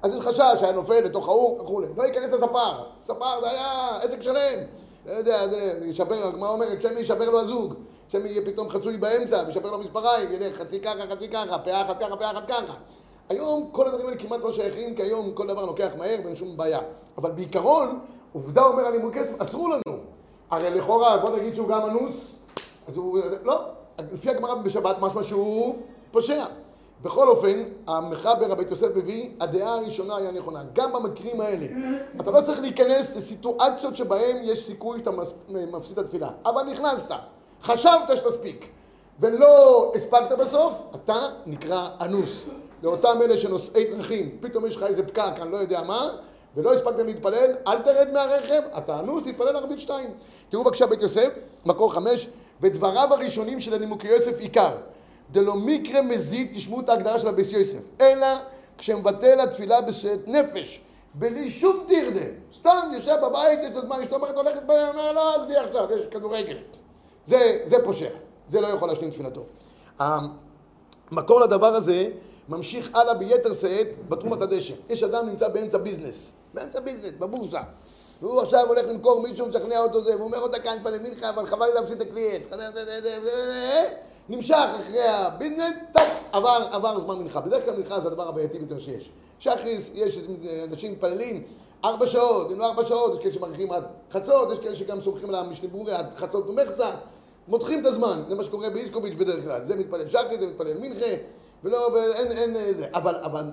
אז 0.03 0.15
יש 0.15 0.21
חשש 0.21 0.61
שהיה 0.61 0.73
נופל 0.73 1.01
לתוך 1.01 1.29
האור 1.29 1.59
וכולי, 1.63 1.87
לא 1.97 2.03
ייכנס 2.03 2.33
לספר, 2.33 2.85
ספר 3.03 3.41
זה 3.41 3.51
היה 3.51 3.99
עסק 4.03 4.23
שלם, 4.23 4.59
לא 5.07 5.13
יודע, 5.13 5.49
זה, 5.49 5.81
ישבר, 5.85 6.27
הגמרא 6.27 6.49
אומרת, 6.49 6.83
שמא 6.83 6.99
ישבר 6.99 7.31
לו 7.31 7.41
הזוג, 7.41 7.75
שמא 8.13 8.27
יהיה 8.27 8.43
פתאום 8.45 8.69
חצוי 8.69 8.97
באמצע, 8.97 9.43
וישבר 9.47 9.71
לו 9.71 9.79
מספריים, 9.79 10.33
ילך 10.33 10.57
חצי 10.57 10.81
ככה, 10.81 11.07
חצי 11.11 11.29
ככה, 11.29 11.59
פאה 11.59 11.83
אחת 11.83 12.01
ככה, 12.01 12.17
פאה 12.17 12.31
אחת 12.31 12.49
ככה. 12.49 12.73
היום 13.29 13.69
כל 13.73 13.87
הדברים 13.87 14.07
האלה 14.07 14.19
כמעט 14.19 14.41
לא 14.41 14.53
שייכים, 14.53 14.95
כי 14.95 15.03
היום 15.03 15.33
כל 15.35 15.47
דבר 15.47 15.65
לוקח 15.65 15.93
מהר 15.99 16.19
ואין 16.25 16.37
שום 16.37 16.57
בעיה. 16.57 16.81
אבל 17.19 17.31
בעיקרון, 17.31 17.99
עובדה 18.33 18.63
אומר 18.63 18.83
על 18.83 18.93
לימוד 18.93 19.15
כסף, 19.15 19.41
אסרו 19.41 19.69
לנו. 19.69 19.99
הרי 20.51 20.71
לכאורה, 20.71 21.19
בוא 21.19 21.37
נגיד 21.37 21.55
שהוא 21.55 21.69
גם 21.69 21.91
אנוס, 21.91 22.35
אז 22.89 22.97
הוא, 22.97 23.19
לא, 23.43 23.65
לפי 24.13 24.31
הגמרא 24.31 24.55
בשבת 24.55 24.97
משמע 25.01 25.23
שהוא 25.23 25.77
פושע. 26.11 26.45
בכל 27.03 27.29
אופן, 27.29 27.63
המחבר 27.87 28.53
הבית 28.53 28.71
יוסף 28.71 28.97
מביא, 28.97 29.29
הדעה 29.41 29.75
הראשונה 29.75 30.17
היא 30.17 30.29
הנכונה. 30.29 30.63
גם 30.73 30.93
במקרים 30.93 31.41
האלה, 31.41 31.67
אתה 32.21 32.31
לא 32.31 32.41
צריך 32.41 32.61
להיכנס 32.61 33.17
לסיטואציות 33.17 33.97
שבהן 33.97 34.37
יש 34.43 34.67
סיכוי 34.67 34.99
שאתה 34.99 35.11
מפסיד 35.49 35.99
את 35.99 36.05
התפילה. 36.05 36.31
אבל 36.45 36.63
נכנסת, 36.63 37.11
חשבת 37.63 38.17
שתספיק, 38.17 38.69
ולא 39.21 39.93
הספקת 39.95 40.33
בסוף, 40.33 40.81
אתה 40.95 41.19
נקרא 41.47 41.89
אנוס. 42.01 42.45
לאותם 42.83 43.19
אלה 43.23 43.39
שנושאי 43.39 43.85
דרכים, 43.85 44.37
פתאום 44.41 44.67
יש 44.67 44.77
לך 44.77 44.83
איזה 44.83 45.03
פקק, 45.03 45.33
אני 45.41 45.53
לא 45.53 45.57
יודע 45.57 45.83
מה, 45.83 46.09
ולא 46.57 46.73
הספקת 46.73 46.99
להתפלל, 46.99 47.51
אל 47.67 47.83
תרד 47.83 48.09
מהרכב, 48.13 48.63
אתה 48.79 49.01
אנוס, 49.01 49.25
תתפלל 49.25 49.57
ערבית 49.57 49.81
שתיים. 49.81 50.11
תראו 50.49 50.65
בבקשה 50.65 50.87
בית 50.87 51.03
יוסף, 51.03 51.29
מקור 51.67 51.93
חמש, 51.93 52.29
ודבריו 52.61 53.09
הראשונים 53.15 53.61
של 53.61 53.75
הנימוקי 53.75 54.09
יוסף 54.09 54.41
עיקר. 54.41 54.71
דלא 55.31 55.55
מקרה 55.55 56.03
מזיד, 56.03 56.53
תשמעו 56.55 56.81
את 56.81 56.89
ההגדרה 56.89 57.21
של 57.21 57.29
הביס 57.29 57.53
יוסף, 57.53 57.83
אלא 58.01 58.27
כשמבטל 58.79 59.41
התפילה 59.41 59.81
בשאת 59.81 60.29
נפש, 60.29 60.81
בלי 61.15 61.51
שום 61.51 61.85
תרדה. 61.87 62.27
סתם 62.57 62.91
יושב 62.95 63.17
בבית, 63.23 63.59
יש 63.63 63.77
לו 63.77 63.83
זמן, 63.83 64.01
אשתו 64.03 64.17
אומרת 64.17 64.37
הולכת, 64.37 64.63
אומר 64.69 65.13
לא, 65.13 65.35
עזבי 65.37 65.57
עכשיו, 65.57 65.89
יש 65.93 66.07
כדורגל. 66.11 66.57
זה, 67.25 67.59
זה 67.65 67.77
פושע, 67.85 68.09
זה 68.49 68.61
לא 68.61 68.67
יכול 68.67 68.89
להשלים 68.89 69.11
תפילתו. 69.11 69.45
המקור 69.99 71.41
לדבר 71.41 71.67
הזה 71.67 72.09
ממשיך 72.49 72.91
הלאה 72.95 73.15
ביתר 73.15 73.53
שאת 73.53 74.09
בתרומת 74.09 74.43
הדשא. 74.43 74.75
יש 74.89 75.03
אדם 75.03 75.29
נמצא 75.29 75.49
באמצע 75.49 75.79
ביזנס, 75.79 76.33
באמצע 76.55 76.81
ביזנס, 76.81 77.15
בבורסה. 77.19 77.61
והוא 78.23 78.41
עכשיו 78.41 78.69
הולך 78.69 78.87
למכור 78.87 79.23
מישהו, 79.23 79.47
משכנע 79.47 79.79
אותו 79.79 80.05
זה, 80.05 80.17
והוא 80.17 80.25
אומר 80.25 80.41
אותה 80.41 80.59
כאן 80.59 80.79
פנים 80.83 81.03
מנחה, 81.03 81.31
אבל 81.31 81.47
חבל 81.47 81.67
לי 81.67 81.75
להפסיד 81.75 82.01
את 82.01 82.09
הקליינט. 82.09 82.45
נמשך 84.29 84.69
אחרי 84.81 85.03
הביזנס, 85.09 85.73
טק, 85.93 86.03
עבר, 86.33 86.69
עבר 86.73 86.99
זמן 86.99 87.19
מנחה. 87.19 87.41
בדרך 87.41 87.65
כלל 87.65 87.77
מנחה 87.77 88.01
זה 88.01 88.09
הדבר 88.09 88.29
הבעייתי 88.29 88.59
ביותר 88.59 88.79
שיש. 88.79 89.11
שחרית, 89.39 89.91
יש 89.95 90.19
אנשים 90.71 90.93
מתפללים 90.93 91.43
ארבע 91.85 92.07
שעות, 92.07 92.53
אם 92.53 92.59
לא 92.59 92.67
ארבע 92.67 92.87
שעות, 92.87 93.13
יש 93.13 93.19
כאלה 93.19 93.33
שמאריכים 93.33 93.73
עד 93.73 93.85
חצות, 94.11 94.53
יש 94.53 94.59
כאלה 94.59 94.77
שגם 94.77 95.01
סומכים 95.01 95.29
על 95.29 95.35
המשנה 95.35 95.69
ברורה 95.69 95.99
עד 95.99 96.15
חצות 96.15 96.49
ומחצה, 96.49 96.91
מותחים 97.49 97.81
את 97.81 97.87
הזמן, 97.87 98.23
זה 98.29 98.35
מה 98.35 98.45
שקורה 98.45 98.71
באיצקוביץ' 98.71 99.15
בדרך 99.15 99.45
כלל, 99.45 99.65
זה 99.65 99.77
מתפלל 99.77 100.09
שחרית, 100.09 100.41
זה 100.41 100.47
מתפלל 100.47 100.79
מנחה, 100.79 101.07
ולא, 101.65 101.89
ואין, 101.95 102.33
אין 102.33 102.57
אה, 102.57 102.73
זה, 102.73 102.87
אבל, 102.95 103.17
אבל 103.17 103.45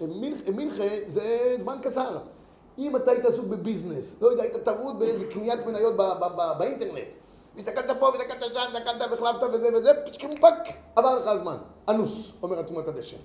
מנחה, 0.00 0.50
מנחה 0.50 0.84
זה 1.06 1.56
זמן 1.60 1.78
קצר. 1.82 2.18
אם 2.78 2.96
אתה 2.96 3.10
היית 3.10 3.24
עסוק 3.24 3.44
בביזנס, 3.44 4.14
לא 4.20 4.28
יודע, 4.28 4.42
היית 4.42 4.56
טרוד 4.56 4.98
באיזה 4.98 5.26
קניית 5.26 5.66
מניות 5.66 5.94
באינטרנט, 6.58 7.04
הסתכלת 7.58 7.96
פה, 8.00 8.06
והסתכלת 8.06 8.54
שם, 8.54 8.60
הסתכלת 8.76 9.10
והחלפת 9.10 9.46
וזה 9.52 9.68
וזה, 9.76 9.90
פתאום 10.06 10.36
פאק, 10.36 10.68
עבר 10.96 11.18
לך 11.18 11.26
הזמן. 11.26 11.56
אנוס, 11.88 12.32
אומר 12.42 12.62
תרומת 12.62 12.88
הדשן. 12.88 13.16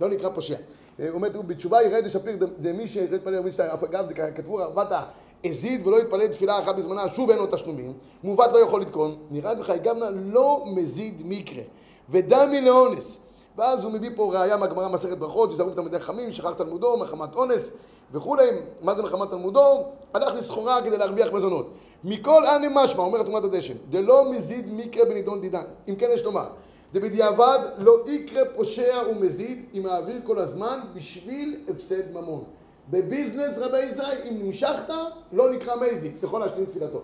לא 0.00 0.08
נקרא 0.08 0.30
פושע. 0.34 0.56
אה, 1.00 1.10
אומר, 1.10 1.28
תראו, 1.28 1.42
בתשובה 1.42 1.82
ירד 1.82 2.04
לשפיר 2.04 2.36
דמי 2.58 2.88
שירד 2.88 3.20
פלא 3.24 3.36
רבי 3.36 3.52
שתיים, 3.52 3.70
אף 3.70 3.82
אגב, 3.84 4.06
כתבו 4.34 4.56
רבתה, 4.56 5.02
הזיד 5.44 5.86
ולא 5.86 6.00
יתפלל 6.00 6.26
תפילה 6.26 6.58
אחת 6.58 6.76
בזמנה, 6.76 7.08
שוב 7.14 7.30
אין 7.30 7.38
לו 7.38 7.46
תשלומים, 7.46 7.92
מעוות 8.24 8.52
לא 8.52 8.58
יכול 8.58 8.80
לתקון, 8.80 9.16
נראה 9.30 9.54
בך 9.54 9.70
גמנה 9.82 10.10
לא 10.10 10.64
מזיד 10.66 11.22
מקרה, 11.24 11.62
ודמי 12.10 12.60
לאונס. 12.60 13.18
ואז 13.56 13.84
הוא 13.84 13.92
מביא 13.92 14.10
פה 14.16 14.30
ראייה 14.32 14.56
מהגמרא 14.56 14.88
מסכת 14.88 15.18
ברכות, 15.18 15.50
תיזהרו 15.50 15.70
תלמידי 15.70 15.98
חכמים, 15.98 16.32
שכח 16.32 16.52
תלמודו, 16.52 16.96
מחמת 16.96 17.34
אונס 17.34 17.70
וכולי, 18.12 18.48
מה 18.82 18.94
זה 18.94 19.02
מחמת 19.02 19.30
תלמודו? 19.30 19.84
הלך 20.14 20.34
לסחורה 20.34 20.82
כדי 20.82 20.98
להרוויח 20.98 21.32
מזונות. 21.32 21.70
מכל 22.04 22.46
אנה 22.46 22.66
משמע, 22.70 23.02
אומרת 23.02 23.26
תרומת 23.26 23.44
הדשן, 23.44 23.74
דלא 23.90 24.30
מזיד 24.30 24.66
מקרה 24.72 25.04
בנידון 25.04 25.40
דידן. 25.40 25.64
אם 25.88 25.94
כן 25.94 26.08
יש 26.14 26.22
לומר, 26.22 26.46
דבדיעבד 26.94 27.58
לא 27.78 27.96
יקרה 28.06 28.42
פושע 28.44 29.02
ומזיד 29.10 29.64
אם 29.74 29.82
מעביר 29.82 30.16
כל 30.24 30.38
הזמן 30.38 30.78
בשביל 30.94 31.64
הפסד 31.68 32.10
ממון. 32.12 32.44
בביזנס 32.90 33.58
רבי 33.58 33.80
ישראל, 33.82 34.18
אם 34.30 34.34
נמשכת, 34.46 34.90
לא 35.32 35.50
נקרא 35.50 35.74
מזיד, 35.76 36.12
יכול 36.22 36.40
להשלים 36.40 36.64
תפילתו. 36.66 37.02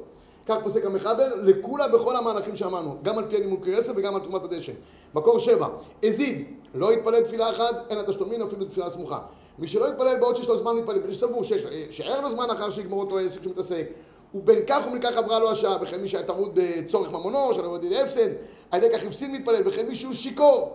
כך 0.48 0.56
פוסק 0.62 0.84
המחבר, 0.86 1.34
לכולה 1.42 1.88
בכל 1.88 2.16
המהלכים 2.16 2.56
שאמרנו, 2.56 2.96
גם 3.02 3.18
על 3.18 3.24
פי 3.28 3.36
הנימוקי 3.36 3.74
עשר 3.74 3.92
וגם 3.96 4.14
על 4.14 4.20
תרומת 4.20 4.44
הדשן. 4.44 4.72
מקור 5.14 5.38
שבע, 5.38 5.68
הזיד, 6.04 6.44
לא 6.74 6.92
יתפלל 6.92 7.20
תפילה 7.20 7.50
אחת, 7.50 7.84
אין 7.90 7.98
התשלומים 7.98 8.42
אפילו 8.42 8.64
תפילה 8.64 8.90
סמוכה. 8.90 9.18
מי 9.58 9.66
שלא 9.66 9.88
יתפלל 9.88 10.16
בעוד 10.20 10.36
שיש 10.36 10.48
לו 10.48 10.56
זמן 10.56 10.74
להתפלל, 10.74 10.98
מי 11.06 11.12
שסבור 11.12 11.44
שיש- 11.44 11.66
שאין 11.90 12.22
לו 12.22 12.30
זמן 12.30 12.50
אחר 12.50 12.70
שיגמור 12.70 13.00
אותו 13.00 13.18
עסק 13.18 13.42
שהוא 13.42 13.52
מתעסק, 13.52 13.86
ובין 14.34 14.58
כך 14.66 14.84
ובין 14.88 15.02
כך 15.02 15.16
עברה 15.16 15.38
לו 15.38 15.50
השעה, 15.50 15.76
וכן 15.82 16.00
מי 16.00 16.08
שהיה 16.08 16.26
טרוד 16.26 16.50
בצורך 16.54 17.12
ממונו, 17.12 17.54
שלא 17.54 17.64
עבוד 17.64 17.84
ידי 17.84 18.00
הפסד, 18.00 18.28
על 18.70 18.82
ידי 18.82 18.98
כך 18.98 19.04
הפסיד 19.04 19.30
מתפלל, 19.30 19.68
וכן 19.68 19.86
מי 19.86 19.94
שהוא 19.94 20.12
שיכור, 20.12 20.74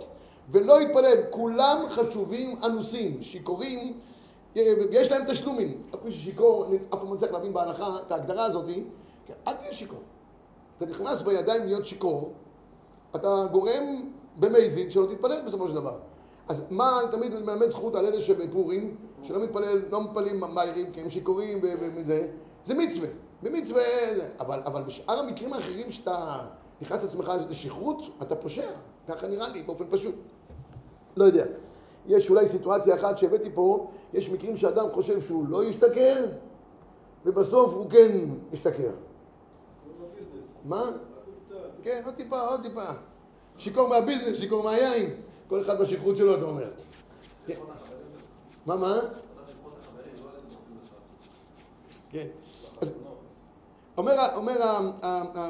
ולא 0.52 0.82
יתפלל, 0.82 1.18
כולם 1.30 1.86
חשובים 1.90 2.56
אנוסים, 2.64 3.22
שיכורים, 3.22 3.94
אה, 4.58 4.74
ויש 4.92 5.12
להם 5.12 5.24
תשלומים. 5.28 5.82
רק 5.94 6.04
מי 6.04 6.12
ששיכור, 6.12 6.66
אני 6.66 6.78
אף 6.78 7.00
פעם 7.00 7.08
לא 7.08 7.14
מצליח 7.14 7.32
להבין 7.32 7.54
בהלכה 7.54 7.98
את 8.08 8.12
ההגדרה 8.12 8.46
הזאת, 8.46 8.66
אל 9.48 9.54
תהיה 9.54 9.74
שיכור. 9.74 10.00
אתה 10.78 10.86
נכנס 10.86 11.22
בידיים 11.22 11.64
להיות 11.64 11.86
שיכור, 11.86 12.34
אתה 13.16 13.46
גורם 13.52 14.10
במזיד 14.40 14.92
שלא 14.92 15.08
תתפלל 15.12 15.42
בסופו 15.46 15.68
של 15.68 15.74
דבר. 15.74 15.98
אז 16.48 16.64
מה, 16.70 17.00
אני 17.00 17.12
תמיד 17.12 17.34
מלמד 17.34 17.70
זכות 17.70 17.96
על 17.96 18.06
אלה 18.06 18.22
שבפורים, 18.22 18.96
שלא 19.24 19.40
מתפלל, 19.40 19.82
לא 19.90 20.04
מתפללים 20.04 20.40
מהירים 20.40 20.92
כי 20.92 21.02
הם 21.02 21.10
שיכורים 21.10 21.60
וזה, 21.96 22.28
זה 22.66 22.74
מצווה. 22.74 23.08
במצווה. 23.46 23.84
אבל, 24.40 24.60
אבל 24.66 24.84
בשאר 24.84 25.20
המקרים 25.20 25.54
האחרים 25.54 25.92
שאתה 25.92 26.40
נכנס 26.82 27.04
לעצמך 27.04 27.32
לשכרות, 27.50 28.02
אתה 28.22 28.36
פושע. 28.36 28.72
ככה 29.08 29.28
נראה 29.28 29.48
לי, 29.48 29.64
באופן 29.64 29.86
פשוט. 29.90 30.16
לא 31.18 31.24
יודע. 31.24 31.46
יש 32.08 32.30
אולי 32.30 32.48
סיטואציה 32.48 32.96
אחת 32.96 33.18
שהבאתי 33.18 33.50
פה, 33.54 33.92
יש 34.14 34.30
מקרים 34.30 34.58
שאדם 34.58 34.86
חושב 34.92 35.22
שהוא 35.22 35.48
לא 35.50 35.64
ישתכר, 35.64 36.26
ובסוף 37.26 37.74
הוא 37.74 37.90
כן 37.90 38.30
ישתכר. 38.54 38.92
מה? 40.66 40.92
כן, 41.84 42.02
עוד 42.06 42.16
טיפה, 42.16 42.42
עוד 42.48 42.62
טיפה. 42.64 42.86
שיכור 43.58 43.88
מהביזנס, 43.90 44.38
שיכור 44.38 44.64
מהיין. 44.64 45.16
כל 45.48 45.62
אחד 45.62 45.82
בשכרות 45.82 46.18
שלו, 46.18 46.36
אתה 46.36 46.46
אומר. 46.46 46.70
כן. 47.48 47.54
מה, 48.66 48.76
מה? 48.76 49.00
כן. 52.10 52.28
אומר, 53.98 54.14
אומר, 54.36 54.56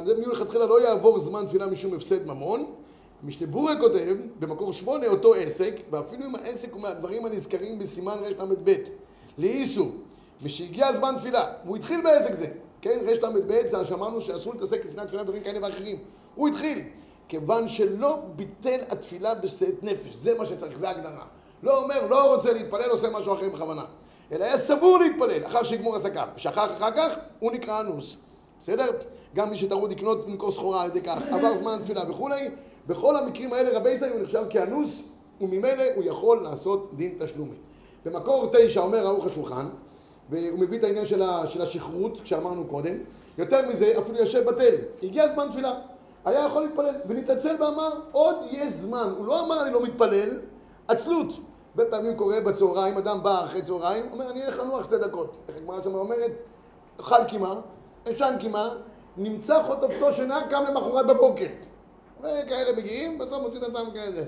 זה 0.06 0.28
מלכתחילה 0.28 0.66
לא 0.66 0.82
יעבור 0.82 1.20
זמן 1.20 1.46
תפילה 1.46 1.68
משום 1.68 1.94
הפסד 1.94 2.28
ממון. 2.28 2.66
משנה 3.24 3.48
בורא 3.48 3.74
כותב, 3.80 4.16
במקור 4.40 4.74
שמונה, 4.74 5.08
אותו 5.08 5.34
עסק, 5.34 5.76
ואפילו 5.92 6.26
אם 6.26 6.36
העסק 6.36 6.74
הוא 6.74 6.82
מהדברים 6.82 7.26
הנזכרים 7.26 7.80
בסימן 7.80 8.18
רל"ב, 8.40 8.74
לאיסו, 9.38 9.90
משהגיע 10.44 10.94
זמן 10.94 11.16
תפילה, 11.18 11.54
הוא 11.66 11.76
התחיל 11.76 12.02
בעסק 12.04 12.34
זה, 12.34 12.48
כן, 12.82 13.00
רל"ב, 13.06 13.62
זה 13.72 13.86
שמענו 13.86 14.22
שאסור 14.22 14.54
להתעסק 14.54 14.86
לפני 14.86 15.02
התפילה 15.02 15.24
דברים 15.24 15.44
כאלה 15.44 15.60
ואחרים, 15.62 15.98
הוא 16.36 16.48
התחיל, 16.48 16.82
כיוון 17.28 17.70
שלא 17.70 18.20
ביטל 18.36 18.80
התפילה 18.90 19.36
בשאת 19.36 19.84
נפש, 19.84 20.16
זה 20.16 20.38
מה 20.38 20.46
שצריך, 20.46 20.78
זה 20.78 20.88
ההגדרה. 20.88 21.26
לא 21.64 21.84
אומר, 21.84 22.08
לא 22.08 22.36
רוצה 22.36 22.54
להתפלל, 22.54 22.90
עושה 22.90 23.10
משהו 23.10 23.34
אחר 23.34 23.50
בכוונה. 23.50 23.86
אלא 24.32 24.46
היה 24.46 24.58
סבור 24.58 24.98
להתפלל, 24.98 25.46
אחר 25.46 25.64
שיגמור 25.64 25.96
עסקיו. 25.96 26.28
שכח 26.38 26.72
אחר 26.78 26.92
כך, 26.92 27.16
הוא 27.40 27.52
נקרא 27.52 27.80
אנוס. 27.80 28.18
בסדר? 28.66 28.86
גם 29.36 29.50
מי 29.50 29.56
שטרוד 29.56 29.92
לקנות, 29.92 30.28
למכור 30.28 30.52
סחורה 30.52 30.82
על 30.82 30.88
ידי 30.88 31.02
כך, 31.02 31.22
עבר 31.34 31.56
זמן 31.56 31.78
תפילה 31.82 32.02
וכולי, 32.10 32.50
בכל 32.88 33.16
המקרים 33.16 33.54
האלה 33.54 33.78
רבי 33.78 33.90
ישראל 33.90 34.12
הוא 34.12 34.22
נחשב 34.22 34.44
כאנוס, 34.50 35.02
וממילא 35.42 35.84
הוא 35.96 36.04
יכול 36.04 36.44
לעשות 36.44 36.90
דין 36.94 37.18
תשלומי. 37.20 37.56
במקור 38.06 38.48
תשע 38.52 38.82
אומר 38.82 39.08
ערוך 39.08 39.26
השולחן, 39.26 39.68
והוא 40.30 40.60
מביא 40.60 40.80
את 40.80 40.84
העניין 40.84 41.06
של, 41.06 41.22
ה, 41.22 41.48
של 41.48 41.62
השכרות, 41.62 42.22
כשאמרנו 42.22 42.66
קודם, 42.68 42.94
יותר 43.38 43.70
מזה, 43.70 43.94
אפילו 44.00 44.18
יושב 44.18 44.50
בטל, 44.50 44.76
הגיע 45.04 45.28
זמן 45.28 45.48
תפילה, 45.50 45.74
היה 46.26 46.46
יכול 46.46 46.62
להתפלל, 46.64 46.96
ונתעצל 47.08 47.56
ואמר, 47.60 47.90
עוד 48.12 48.36
יש 48.52 48.74
זמן, 48.74 49.14
הוא 49.18 49.26
לא 49.26 49.46
אמר 49.46 49.62
אני 49.62 49.74
לא 49.74 49.84
מתפלל, 49.84 50.40
עצלות. 50.88 51.34
הרבה 51.78 51.92
פעמים 51.92 52.16
קורה 52.16 52.42
בצהריים, 52.42 52.98
אדם 52.98 53.24
בא 53.24 53.44
אחרי 53.44 53.62
צהריים, 53.62 54.06
אומר 54.12 54.30
אני 54.30 54.46
אלך 54.46 54.60
לנוח 54.60 54.84
שתי 54.84 54.98
דקות. 54.98 55.36
איך 55.48 55.58
הגמרא 55.58 55.84
שם 55.84 55.96
אומרת, 55.96 56.32
אכל 57.00 57.24
קימה, 57.28 57.62
ישן 58.12 58.36
קימה, 58.40 58.76
נמצא 59.18 59.64
חוטפתו 59.64 60.14
שינה, 60.14 60.42
קם 60.50 60.64
למחרת 60.70 61.08
בבוקר. 61.08 61.48
וכאלה 62.20 62.78
מגיעים, 62.78 63.18
בסוף 63.18 63.42
מוצאים 63.42 63.64
את 63.64 63.68
עצמם 63.68 63.92
כאלה. 63.94 64.22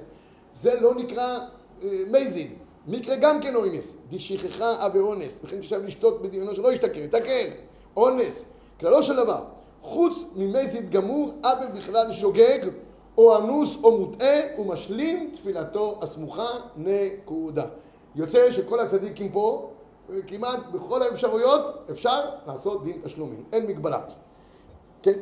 זה 0.54 0.80
לא 0.80 0.96
נקרא 0.96 1.40
אה, 1.84 1.90
מייזין. 2.12 2.54
מקרה 2.88 3.16
גם 3.16 3.42
כן 3.42 3.56
אונס. 3.56 3.96
דשכחה 4.10 4.86
אבי 4.86 5.00
אונס. 5.00 5.40
וכן 5.44 5.60
תשב 5.60 5.84
לשתות 5.84 6.22
בדמיונו 6.22 6.56
שלא 6.56 6.74
ישתכר, 6.74 7.00
יתקן. 7.00 7.50
אונס. 7.98 8.46
כללו 8.80 9.04
של 9.04 9.16
דבר. 9.16 9.44
חוץ 9.82 10.26
ממזיד 10.36 10.90
גמור, 10.90 11.32
אבי 11.44 11.80
בכלל 11.80 12.12
שוגג, 12.12 12.60
או 13.18 13.38
אנוס 13.38 13.78
או 13.84 13.98
מוטעה, 13.98 14.60
ומשלים 14.60 15.30
תפילתו 15.34 16.00
הסמוכה, 16.02 16.48
נקודה. 16.76 17.66
יוצא 18.16 18.52
שכל 18.52 18.80
הצדיקים 18.80 19.32
פה, 19.32 19.70
כמעט 20.28 20.60
בכל 20.72 21.02
האפשרויות, 21.02 21.86
אפשר 21.92 22.20
לעשות 22.48 22.84
דין 22.84 23.02
תשלומים. 23.04 23.44
אין 23.54 23.68
מגבלה. 23.68 24.00
כן? 25.02 25.14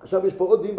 עכשיו 0.00 0.26
יש 0.26 0.34
פה 0.34 0.44
עוד 0.44 0.62
דין 0.62 0.76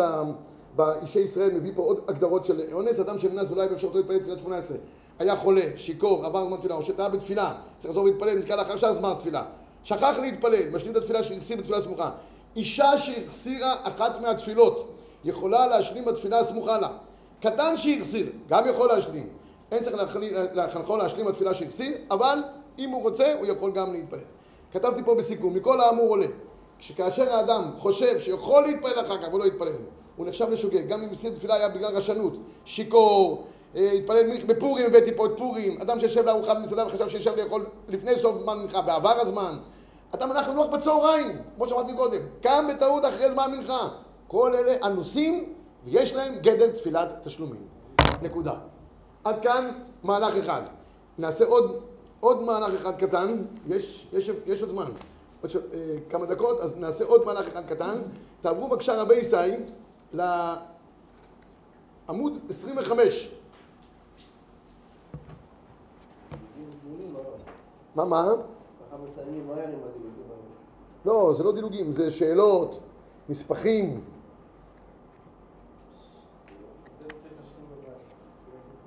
באישי 0.76 1.20
ישראל, 1.20 1.52
מביא 1.52 1.72
פה 1.76 1.82
עוד 1.82 2.02
הגדרות 2.08 2.46
של 2.46 2.62
אונס, 2.74 3.00
אדם 3.00 3.20
שננס 3.20 3.52
ולא 3.52 3.62
היה 3.62 3.70
באפשרותו 3.70 3.98
להתפלל 3.98 4.20
תפילת 4.20 4.40
שמונה 4.40 4.58
עשרה. 4.58 4.78
היה 5.20 5.36
חולה, 5.36 5.62
שיכור, 5.76 6.26
עבר 6.26 6.46
זמן 6.46 6.58
תפילה, 6.58 6.76
או 6.76 6.84
שטעה 6.84 7.10
בתפילה, 7.10 7.56
צריך 7.78 7.90
לחזור 7.90 8.06
להתפלל, 8.06 8.38
נזכר 8.38 8.56
לאחר 8.56 8.78
שעה 8.78 8.94
זמן 8.94 9.14
תפילה. 9.18 9.46
שכח 9.84 10.16
להתפלל, 10.22 10.70
משלים 10.74 10.92
את 10.92 10.98
התפילה 10.98 11.24
שהחסיר 11.24 11.58
בתפילה 11.58 11.82
סמוכה. 11.82 12.12
אישה 12.56 12.98
שהחסירה 12.98 13.76
אחת 13.84 14.22
מהתפילות, 14.22 14.92
יכולה 15.24 15.68
להשלים 15.68 16.06
בתפילה 16.06 16.40
הסמוכה 16.40 16.78
לה. 16.78 16.90
קטן 17.42 17.78
שהחסיר, 17.78 18.26
גם 18.50 18.66
יכול 18.68 18.88
להשלים. 18.88 19.28
אין 19.72 19.84
צריך 19.84 19.96
להחלי- 19.96 20.34
לחנכו 20.54 20.98
להשלים 20.98 21.26
בתפילה 21.26 21.54
שהחסיר, 21.54 21.98
אבל 22.12 22.40
אם 22.80 22.90
הוא 22.90 23.04
רוצה, 23.04 23.34
הוא 23.40 23.46
יכול 23.46 23.72
גם 23.72 23.94
להתפלל. 23.94 24.20
כתבתי 24.72 25.04
פה 25.04 25.16
בסיכום, 25.16 25.54
מכל 25.54 25.82
האמור 25.82 26.10
עולה, 26.10 26.26
שכאשר 26.80 27.34
האדם 27.34 27.64
חושב 27.78 28.20
שיכול 28.20 28.64
להתפלל 28.64 29.00
אחר 29.02 29.18
כך 29.18 29.34
ולא 29.34 29.46
יתפלל, 29.46 29.74
הוא 30.16 30.28
נחשב 30.28 30.50
לשוגג, 30.50 30.88
גם 30.88 31.02
אם 31.02 31.16
סיר 31.16 31.32
תפילה 31.32 31.56
היה 31.56 31.70
בגלל 31.70 31.96
רשנות, 31.96 32.38
שיכור, 32.66 33.44
אה, 33.76 33.92
התפלל 33.92 34.28
מנחה, 34.28 34.48
בפורים 34.48 34.86
הבאתי 34.86 35.16
פה 35.16 35.26
את 35.26 35.32
פורים, 35.38 35.82
אדם 35.82 36.00
שישב 36.00 36.26
לארוחה 36.26 36.54
במסעדה 36.54 36.86
וחשב 36.88 37.10
שישב 37.10 37.36
לאכול 37.36 37.66
לפני 37.88 38.16
סוף 38.16 38.42
זמן 38.44 38.60
מנחה, 38.60 38.82
בעבר 38.82 39.20
הזמן, 39.22 39.58
אדם 40.12 40.32
הלך 40.32 40.50
לנוח 40.50 40.68
בצהריים, 40.68 41.38
כמו 41.56 41.70
שאמרתי 41.70 41.94
קודם, 41.94 42.22
קם 42.42 42.66
בטעות 42.70 43.06
אחרי 43.06 43.32
זמן 43.32 43.52
מנחה, 43.52 43.90
כל 44.28 44.56
אלה 44.56 44.76
אנוסים 44.84 45.54
ויש 45.86 46.14
להם 46.14 46.36
גדר 46.36 46.72
תפילת 46.72 47.14
תשלומים. 47.24 47.62
נקודה. 48.22 48.54
עד 49.24 49.40
כאן 49.42 49.72
מהלך 50.04 50.36
אחד. 50.36 50.62
נעשה 51.18 51.46
עוד, 51.46 51.82
עוד 52.20 52.42
מהלך 52.42 52.82
אחד 52.82 52.96
קטן, 52.96 53.44
יש, 53.68 54.08
יש, 54.14 54.32
יש 54.46 54.62
עוד 54.62 54.72
זמן, 54.72 54.92
עוד 55.42 55.50
ש... 55.50 55.56
אה, 55.56 55.96
כמה 56.10 56.26
דקות, 56.26 56.60
אז 56.60 56.78
נעשה 56.78 57.06
עוד 57.06 57.26
מהלך 57.26 57.48
אחד 57.48 57.66
קטן. 57.70 58.02
תעברו 58.42 58.70
בבקשה 58.70 59.02
רבי 59.02 59.16
ישי 59.16 59.36
עמוד 62.10 62.38
25. 62.50 63.36
מה, 67.96 68.06
מה? 68.06 68.28
לא, 71.06 71.34
זה 71.34 71.44
לא 71.44 71.52
דילוגים, 71.52 71.92
זה 71.92 72.12
שאלות, 72.12 72.80
נספחים. 73.30 74.02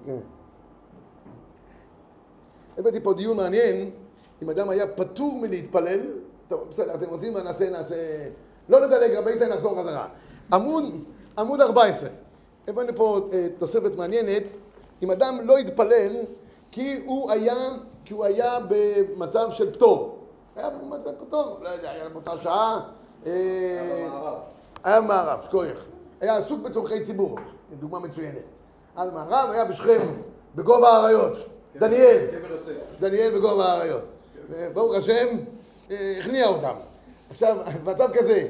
כן. 0.06 0.18
הבאתי 2.82 3.00
פה 3.00 3.14
דיון 3.14 3.36
מעניין, 3.36 3.90
אם 4.42 4.50
אדם 4.50 4.68
היה 4.68 4.86
פטור 4.86 5.38
מלהתפלל, 5.40 6.00
טוב, 6.48 6.60
בסדר, 6.70 6.94
אתם 6.94 7.06
רוצים, 7.08 7.36
נעשה, 7.36 7.70
נעשה, 7.70 7.96
לא 8.68 8.86
נדלג, 8.86 9.14
רבי 9.14 9.30
ישראל 9.30 9.54
נחזור 9.54 9.78
חזרה. 9.78 10.08
עמוד, 10.52 10.84
עמוד 11.38 11.60
14. 11.60 12.08
הבאנו 12.68 12.96
פה 12.96 13.28
אה, 13.32 13.46
תוספת 13.58 13.96
מעניינת, 13.96 14.42
אם 15.02 15.10
אדם 15.10 15.38
לא 15.44 15.58
התפלל, 15.58 16.16
כי 16.70 17.00
הוא 17.06 17.30
היה, 17.30 17.54
כי 18.04 18.14
הוא 18.14 18.24
היה 18.24 18.58
במצב 18.68 19.50
של 19.50 19.72
פטור. 19.72 20.18
היה 20.56 20.70
במצב 20.70 21.10
פטור, 21.26 21.58
לא 21.62 21.68
יודע, 21.68 21.90
היה 21.90 22.08
באותה 22.08 22.38
שעה, 22.38 22.80
אה, 23.26 24.06
במערב. 24.06 24.38
היה 24.84 25.00
במערב, 25.00 25.38
שכוייך. 25.44 25.84
היה 26.20 26.36
עסוק 26.36 26.60
בצורכי 26.60 27.04
ציבור, 27.04 27.38
דוגמה 27.80 27.98
מצוינת. 27.98 28.44
היה 28.96 29.10
במערב, 29.10 29.50
היה 29.50 29.64
בשכם, 29.64 30.00
בגובה 30.54 30.88
האריות. 30.88 31.36
דניאל, 31.76 32.26
קבר 32.38 32.52
יוסף. 32.52 32.72
דניאל 33.00 33.38
בגובה 33.38 33.64
האריות. 33.72 34.02
ברוך 34.72 34.94
השם, 34.94 35.26
אה, 35.90 36.16
הכניע 36.18 36.46
אותם. 36.46 36.74
עכשיו, 37.30 37.56
במצב 37.84 38.08
כזה, 38.14 38.48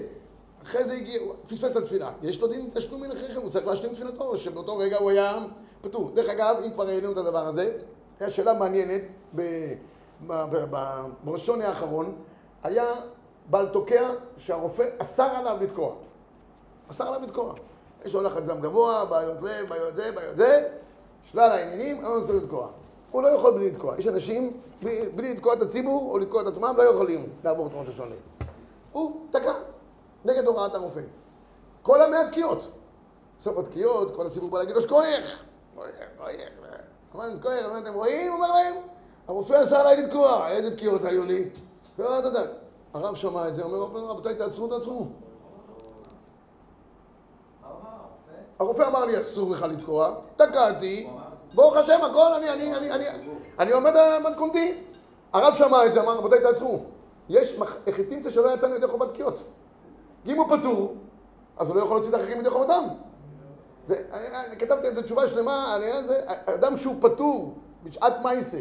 אחרי 0.62 0.84
זה 0.84 0.92
הגיע, 0.92 1.20
פספס 1.48 1.70
את 1.72 1.76
התפילה. 1.76 2.10
יש 2.22 2.40
לו 2.40 2.46
דין 2.46 2.70
תשלומים 2.74 3.10
אחרי 3.10 3.28
כן, 3.28 3.36
הוא 3.36 3.50
צריך 3.50 3.66
להשלים 3.66 3.94
תפילתו, 3.94 4.24
או 4.24 4.36
שבאותו 4.36 4.76
רגע 4.76 4.96
הוא 4.96 5.10
היה 5.10 5.38
פטור. 5.80 6.10
דרך 6.14 6.28
אגב, 6.28 6.56
אם 6.64 6.70
כבר 6.70 6.88
העלינו 6.88 7.12
את 7.12 7.16
הדבר 7.16 7.46
הזה, 7.46 7.76
הייתה 8.20 8.32
שאלה 8.32 8.54
מעניינת, 8.54 9.02
ב- 9.36 9.72
ב- 10.26 10.44
ב- 10.50 10.64
ב- 10.70 11.04
בראשוני 11.24 11.64
האחרון, 11.64 12.14
היה 12.62 12.92
בעל 13.50 13.66
תוקע 13.68 14.10
שהרופא 14.38 14.88
אסר 14.98 15.22
עליו 15.22 15.56
לתקוע. 15.60 15.94
אסר 16.90 17.06
עליו 17.08 17.22
לתקוע. 17.22 17.54
יש 18.04 18.14
לו 18.14 18.22
לחץ 18.22 18.46
דם 18.46 18.60
גבוה, 18.60 19.04
בעיות 19.04 19.42
לב, 19.42 19.68
בעיות 19.68 19.96
זה, 19.96 20.12
בעיות 20.12 20.36
זה, 20.36 20.68
שלל 21.22 21.50
העניינים, 21.50 21.96
אני 21.96 22.04
לא 22.04 22.18
רוצה 22.18 22.32
לתקוע. 22.32 22.68
הוא 23.12 23.22
לא 23.22 23.28
יכול 23.28 23.54
בלי 23.54 23.70
לתקוע. 23.70 23.94
יש 23.98 24.06
אנשים, 24.06 24.60
בלי, 24.82 25.08
בלי 25.14 25.34
לתקוע 25.34 25.54
את 25.54 25.62
הציבור 25.62 26.10
או 26.10 26.18
לתקוע 26.18 26.42
את 26.42 26.46
עצמם, 26.46 26.74
לא 26.76 26.82
יכולים 26.82 27.28
לעבור 27.44 27.66
את 27.66 27.72
ראש 27.74 27.88
השונה. 27.88 28.14
הוא 28.92 29.26
תקע, 29.30 29.52
נגד 30.24 30.46
הוראת 30.46 30.74
הרופא. 30.74 31.00
כל 31.82 32.02
המאה 32.02 32.28
תקיעות. 32.28 32.68
סוף 33.40 33.58
התקיעות, 33.58 34.16
כל 34.16 34.26
הציבור 34.26 34.50
בא 34.50 34.58
להגיד 34.58 34.74
לו, 34.74 34.82
שכוייך! 34.82 35.44
כוייך, 35.74 35.94
כוייך. 36.18 36.48
אמר 37.14 37.26
להם, 37.26 37.40
כוייך, 37.42 37.66
אמר, 37.66 37.78
אתם 37.78 37.94
רואים? 37.94 38.32
אומר 38.32 38.52
להם, 38.52 38.74
הרופא 39.28 39.62
אסר 39.62 39.76
עליי 39.76 40.02
לתקוע. 40.02 40.48
איזה 40.48 40.76
תקיעות 40.76 41.04
היו 41.04 41.22
לי? 41.22 41.48
לא, 41.98 42.18
אתה 42.18 42.26
יודע. 42.26 42.42
הרב 42.94 43.14
שמע 43.14 43.48
את 43.48 43.54
זה, 43.54 43.62
אומר, 43.62 44.00
רבותיי, 44.00 44.34
תעצרו, 44.34 44.68
תעצרו. 44.68 45.06
הרופא 48.58 48.88
אמר 48.88 49.04
לי, 49.04 49.20
אסור 49.20 49.50
לך 49.50 49.62
לתקוע, 49.62 50.14
תקעתי, 50.36 51.10
ברוך 51.54 51.76
השם, 51.76 52.00
הכל, 52.04 52.32
אני, 52.34 52.50
אני, 52.50 52.76
אני, 52.76 52.90
אני, 52.90 53.04
אני 53.58 53.72
עומד 53.72 53.96
על 53.96 54.22
מתכונתי. 54.22 54.80
הרב 55.32 55.54
שמע 55.54 55.86
את 55.86 55.92
זה, 55.92 56.00
אמר, 56.00 56.18
רבותיי, 56.18 56.40
תעצרו. 56.40 56.80
יש 57.28 57.56
חיטים 57.90 58.30
שלא 58.30 58.54
יצאנו 58.54 58.74
ידי 58.74 58.86
חובת 58.86 59.08
תקיעות. 59.08 59.42
אם 60.26 60.36
הוא 60.36 60.58
פטור, 60.58 60.94
אז 61.56 61.68
הוא 61.68 61.76
לא 61.76 61.80
יכול 61.82 61.96
להוציא 61.96 62.10
את 62.10 62.14
האחרים 62.14 62.40
ידי 62.40 62.50
חובתם. 62.50 62.84
וכתבתי 63.88 64.86
על 64.86 64.94
זה 64.94 65.02
תשובה 65.02 65.28
שלמה 65.28 65.74
על 65.74 65.82
העניין 65.82 66.04
הזה, 66.04 66.20
אדם 66.26 66.76
שהוא 66.76 66.94
פטור 67.00 67.54
בשעת 67.82 68.22
מייסה, 68.22 68.58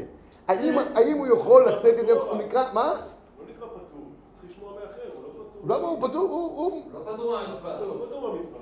האם, 0.48 0.78
האם 0.96 1.18
הוא 1.18 1.28
יכול 1.28 1.70
לצאת 1.70 2.00
ידי, 2.00 2.12
הוא 2.12 2.38
נקרא, 2.38 2.64
מה? 2.74 2.94
לא 3.40 3.46
נקרא 3.50 3.68
פטור, 3.68 4.02
צריך 4.32 4.44
לשמוע 4.46 4.74
מאחר, 4.74 5.02
הוא 5.16 5.24
לא 5.24 5.30
פטור. 5.30 5.76
למה 5.78 5.88
הוא 5.88 6.08
פטור? 6.08 6.30
הוא, 6.30 6.58
הוא, 6.58 6.82
לא 6.94 7.14
פטור 7.14 7.32
מהמצווה. 7.32 7.78
הוא 7.78 8.06
פטור 8.06 8.32
מהמצווה. 8.32 8.60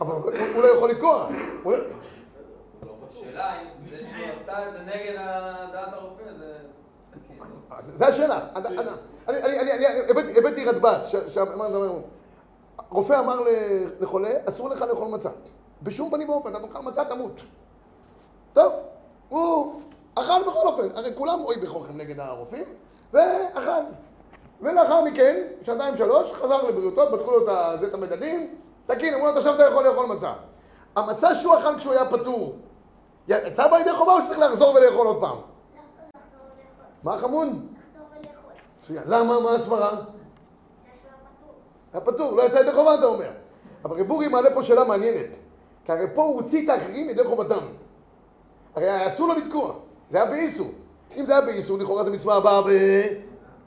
אבל 0.00 0.12
הוא, 0.12 0.30
הוא 0.54 0.62
לא 0.62 0.68
יכול 0.68 0.90
לתקוע. 0.90 1.28
השאלה 3.40 3.60
אם 3.60 3.88
זה 3.90 3.96
שהוא 3.96 4.26
עשה 4.40 4.68
את 4.68 4.72
זה 4.74 4.80
נגד 4.82 5.14
דעת 5.72 5.92
הרופא, 5.92 6.22
זה... 6.38 6.54
זה 7.80 8.06
השאלה. 8.06 8.40
הבאתי- 9.26 10.38
הבאתי 10.38 10.64
רדב"ז, 10.64 11.06
ש- 11.08 11.34
שאמר 11.34 11.68
דבר, 11.68 11.92
רופא 12.90 13.20
אמר 13.20 13.40
לחולה, 14.00 14.30
אסור 14.48 14.68
לך 14.68 14.82
לאכול 14.82 15.08
מצה. 15.08 15.28
בשום 15.82 16.10
פנים 16.10 16.28
ואופן, 16.28 16.50
אתה 16.56 16.66
תאכל 16.66 16.80
מצה, 16.82 17.04
תמות. 17.04 17.40
טוב, 18.52 18.72
הוא 19.28 19.80
אכל 20.14 20.42
בכל 20.46 20.66
אופן, 20.66 20.88
הרי 20.94 21.10
כולם 21.14 21.40
אוי 21.40 21.56
בכוחם 21.56 21.96
נגד 21.96 22.20
הרופאים, 22.20 22.64
ואכל. 23.12 23.70
ולאחר 24.60 25.04
מכן, 25.04 25.42
שנתיים 25.62 25.96
שלוש, 25.96 26.32
חזר 26.32 26.62
לבריאותו, 26.68 27.10
בדקו 27.12 27.30
לו 27.30 27.42
את 27.44 27.48
ה- 27.48 27.76
זה, 27.80 27.86
את 27.86 27.94
המדדים, 27.94 28.54
תקין, 28.86 29.14
אמרו 29.14 29.26
לו, 29.26 29.36
עכשיו 29.36 29.54
אתה 29.54 29.62
יכול 29.64 29.84
לאכול 29.88 30.06
מצה. 30.06 30.32
המצה 30.96 31.34
שהוא 31.34 31.58
אכל 31.58 31.78
כשהוא 31.78 31.92
היה 31.92 32.10
פטור, 32.10 32.56
יצא 33.28 33.68
בידי 33.70 33.92
חובה 33.92 34.12
או 34.12 34.22
שצריך 34.22 34.38
לחזור 34.38 34.74
ולאכול 34.74 35.06
עוד 35.06 35.20
פעם? 35.20 35.36
מה 37.02 37.18
חמוד? 37.18 37.48
לחזור 37.48 38.06
ולאכול. 38.90 39.02
למה? 39.06 39.40
מה 39.40 39.54
הסברה? 39.54 39.90
היה 41.92 42.00
פטור, 42.00 42.36
לא 42.36 42.42
יצא 42.42 42.58
ידי 42.58 42.72
חובה 42.72 42.94
אתה 42.94 43.04
אומר. 43.04 43.30
אבל 43.84 44.00
רב 44.00 44.10
אורי 44.10 44.28
מעלה 44.28 44.54
פה 44.54 44.62
שאלה 44.62 44.84
מעניינת. 44.84 45.26
כי 45.84 45.92
הרי 45.92 46.06
פה 46.14 46.22
הוא 46.22 46.34
הוציא 46.34 46.64
את 46.64 46.68
האחרים 46.68 47.10
ידי 47.10 47.24
חובתם. 47.24 47.66
הרי 48.74 49.08
אסור 49.08 49.28
לו 49.28 49.34
לתקוע, 49.34 49.74
זה 50.10 50.22
היה 50.22 50.30
באיסור. 50.30 50.68
אם 51.16 51.26
זה 51.26 51.32
היה 51.32 51.40
באיסור, 51.40 51.78
לכאורה 51.78 52.04
זו 52.04 52.10
מצווה 52.10 52.36
הבאה 52.36 52.62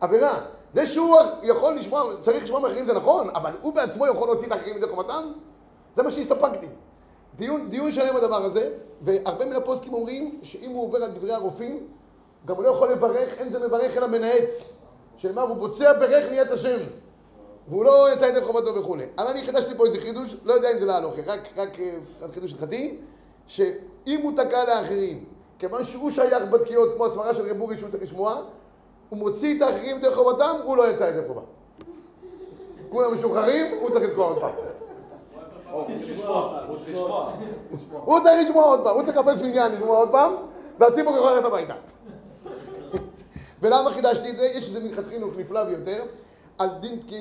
בעבירה. 0.02 0.40
זה 0.74 0.86
שהוא 0.86 1.18
יכול 1.44 1.74
לשמוע, 1.74 2.04
צריך 2.22 2.44
לשמוע 2.44 2.60
מאחרים 2.60 2.86
זה 2.86 2.94
נכון, 2.94 3.30
אבל 3.30 3.52
הוא 3.62 3.76
בעצמו 3.76 4.08
יכול 4.08 4.28
להוציא 4.28 4.48
את 4.48 4.52
האחרים 4.52 4.78
ידי 4.78 4.88
חובתם? 4.88 5.32
זה 5.96 6.04
מה 6.04 6.12
שהסתפקתי. 6.12 6.68
דיון, 7.36 7.70
דיון 7.70 7.92
שלם 7.92 8.16
בדבר 8.16 8.46
הזה, 8.46 8.70
והרבה 9.02 9.46
מן 9.46 9.56
הפוסקים 9.56 9.94
אומרים 9.94 10.40
שאם 10.44 10.70
הוא 10.70 10.84
עובר 10.84 11.04
על 11.04 11.12
דברי 11.12 11.34
הרופאים, 11.34 11.88
גם 12.46 12.56
הוא 12.56 12.64
לא 12.64 12.70
יכול 12.70 12.92
לברך, 12.92 13.34
אין 13.38 13.50
זה 13.50 13.68
מברך 13.68 13.98
אלא 13.98 14.08
מנאץ. 14.08 14.74
שנאמר, 15.18 15.42
הוא 15.42 15.58
בוצע 15.58 15.94
ברך 15.94 16.32
ניאץ 16.32 16.52
השם. 16.52 16.78
והוא 17.68 17.86
לא 17.86 18.14
יצא 18.14 18.26
ידי 18.26 18.42
חובתו 18.42 18.76
וכולי. 18.76 19.06
אבל 19.18 19.28
אני 19.28 19.44
חידשתי 19.44 19.76
פה 19.76 19.86
איזה 19.86 19.98
חידוש, 19.98 20.36
לא 20.44 20.54
יודע 20.54 20.72
אם 20.72 20.80
זה 20.80 20.86
להלוכי, 20.86 21.22
רק, 21.22 21.40
רק 21.58 21.80
אה, 21.80 21.96
קצת 22.18 22.32
חידוש 22.32 22.52
הלכתי, 22.52 22.98
שאם 23.48 24.20
הוא 24.24 24.32
תקע 24.36 24.64
לאחרים, 24.68 25.24
כיוון 25.60 25.84
שהוא 25.84 26.12
שייך 26.12 26.44
בתקיעות, 26.50 26.90
כמו 26.96 27.06
הסברה 27.06 27.36
של 27.36 27.50
רב 27.50 27.62
אורי 27.62 27.78
שהוא 27.78 27.90
צריך 27.90 28.04
לשמוע, 28.04 28.42
הוא 29.10 29.20
מוציא 29.20 29.58
את 29.58 29.62
האחרים 29.62 29.98
ידי 29.98 30.12
חובתם, 30.12 30.56
הוא 30.64 30.78
לא 30.78 30.90
יצא 30.90 31.04
ידי 31.04 31.28
חובה. 31.28 31.42
כולם 32.90 33.16
משוחררים, 33.16 33.78
הוא 33.82 33.90
צריך 33.90 34.04
לתקוע 34.10 34.26
עוד 34.26 34.40
פעם. 34.40 34.52
הוא 38.06 38.20
צריך 38.24 38.42
לשמוע, 38.44 38.66
עוד 38.66 38.84
פעם, 38.84 38.96
הוא 38.96 39.04
צריך 39.04 39.18
לחפש 39.18 39.42
מניין 39.42 39.72
לשמוע 39.72 39.98
עוד 39.98 40.12
פעם, 40.12 40.34
והציבור 40.80 41.18
יכול 41.18 41.32
ללכת 41.32 41.46
הביתה. 41.46 41.74
ולמה 43.62 43.92
חידשתי 43.92 44.30
את 44.30 44.38
זה? 44.38 44.46
יש 44.46 44.68
איזה 44.68 44.80
מנחת 44.80 45.08
חינוך 45.08 45.34
נפלא 45.38 45.64
ביותר, 45.64 46.04
על 46.58 46.70
דין, 46.80 47.00
אה, 47.12 47.18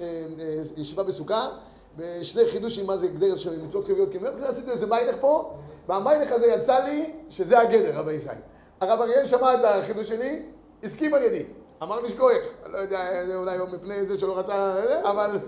אה, 0.00 0.62
ישיבה 0.76 1.02
בסוכה, 1.02 1.48
ושני 1.96 2.46
חידושים 2.46 2.86
מה 2.86 2.96
זה 2.96 3.08
גדר 3.08 3.36
של 3.36 3.64
מצוות 3.64 3.84
חיוביות 3.84 4.12
כמובן, 4.12 4.36
וזה 4.36 4.48
עשיתי 4.48 4.70
איזה 4.70 4.86
מיילך 4.86 5.16
פה, 5.20 5.52
והמיילך 5.88 6.32
הזה 6.32 6.46
יצא 6.46 6.84
לי 6.84 7.12
שזה 7.30 7.60
הגדר, 7.60 7.98
רבי 7.98 8.12
ישראל. 8.12 8.36
הרב 8.80 9.00
אריאל 9.00 9.26
שמע 9.26 9.54
את 9.54 9.60
החידוש 9.64 10.08
שלי, 10.08 10.42
הסכים 10.82 11.14
על 11.14 11.22
ידי. 11.22 11.44
אמר 11.82 12.00
לי 12.00 12.08
שכוח, 12.08 12.32
לא 12.72 12.78
יודע, 12.78 13.22
אולי 13.36 13.58
מפני 13.72 14.06
זה 14.06 14.18
שלא 14.18 14.38
רצה, 14.38 14.74
זה, 14.82 15.10
אבל... 15.10 15.38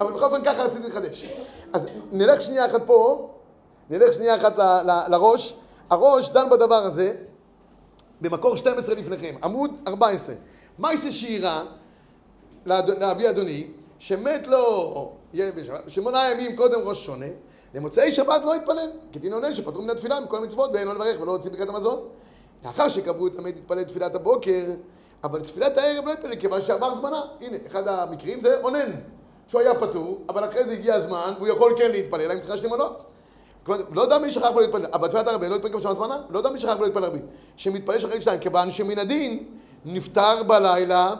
אבל 0.00 0.12
בכל 0.12 0.24
אופן 0.24 0.44
ככה 0.44 0.62
רציתי 0.62 0.88
לחדש. 0.88 1.24
אז 1.72 1.86
נלך 2.12 2.40
שנייה 2.40 2.66
אחת 2.66 2.82
פה, 2.86 3.30
נלך 3.90 4.12
שנייה 4.12 4.34
אחת 4.34 4.58
לראש. 5.08 5.56
הראש 5.90 6.30
דן 6.30 6.50
בדבר 6.50 6.74
הזה 6.84 7.12
במקור 8.20 8.56
12 8.56 8.94
לפניכם, 8.94 9.34
עמוד 9.44 9.70
14. 9.88 10.34
מה 10.78 10.92
יעשה 10.92 11.12
שירה 11.12 11.64
לאד- 12.66 12.90
לאבי 12.90 13.30
אדוני, 13.30 13.66
שמת 13.98 14.46
לו 14.46 15.12
שמונה 15.88 16.30
ימים 16.30 16.56
קודם 16.56 16.80
ראש 16.88 17.06
שונה, 17.06 17.26
למוצאי 17.74 18.12
שבת 18.12 18.44
לא 18.44 18.54
התפלל, 18.54 18.90
כדין 19.12 19.32
עונן 19.32 19.54
שפטרו 19.54 19.82
מן 19.82 19.90
התפילה 19.90 20.20
מכל 20.20 20.36
המצוות 20.36 20.70
ואין 20.72 20.88
לו 20.88 20.94
לברך 20.94 21.20
ולא 21.20 21.32
הוציא 21.32 21.50
ברכת 21.50 21.68
המזון. 21.68 22.00
לאחר 22.64 22.88
שקבעו 22.88 23.26
את 23.26 23.38
המת 23.38 23.54
להתפלל 23.56 23.84
תפילת 23.84 24.14
הבוקר, 24.14 24.64
אבל 25.24 25.40
תפילת 25.40 25.78
הערב 25.78 26.04
לא 26.06 26.12
התפלל 26.12 26.36
כיוון 26.36 26.62
שעבר 26.62 26.94
זמנה. 26.94 27.22
הנה, 27.40 27.56
אחד 27.66 27.88
המקרים 27.88 28.40
זה 28.40 28.60
אונן, 28.62 28.90
שהוא 29.48 29.60
היה 29.60 29.74
פטור, 29.74 30.20
אבל 30.28 30.44
אחרי 30.44 30.64
זה 30.64 30.72
הגיע 30.72 30.94
הזמן 30.94 31.32
והוא 31.36 31.48
יכול 31.48 31.74
כן 31.78 31.90
להתפלל, 31.90 32.30
האם 32.30 32.40
צריכה 32.40 32.56
שתי 32.56 32.66
מנות? 32.66 33.02
לא 33.68 34.02
יודע 34.02 34.18
מי 34.18 34.30
שכח 34.30 34.50
ולא 34.50 34.62
להתפלל, 34.62 34.86
אבל 34.92 35.08
בתפילת 35.08 35.28
הרבה 35.28 35.48
לא 35.48 35.54
התפלל 35.54 35.70
גם 35.70 35.80
שם 35.80 35.92
זמנה? 35.92 36.20
לא 36.30 36.38
יודע 36.38 36.50
מי 36.50 36.60
שכח 36.60 36.74
ולא 36.76 36.86
להתפלל 36.86 37.04
הרבה. 37.04 37.18
שמתפלל 37.56 37.98
שחרית 37.98 38.22
שתיים, 38.22 38.40
כיוון 38.40 38.72
שמן 38.72 38.98
הדין 38.98 39.44
נפטר 39.84 40.42
בלילה 40.42 41.14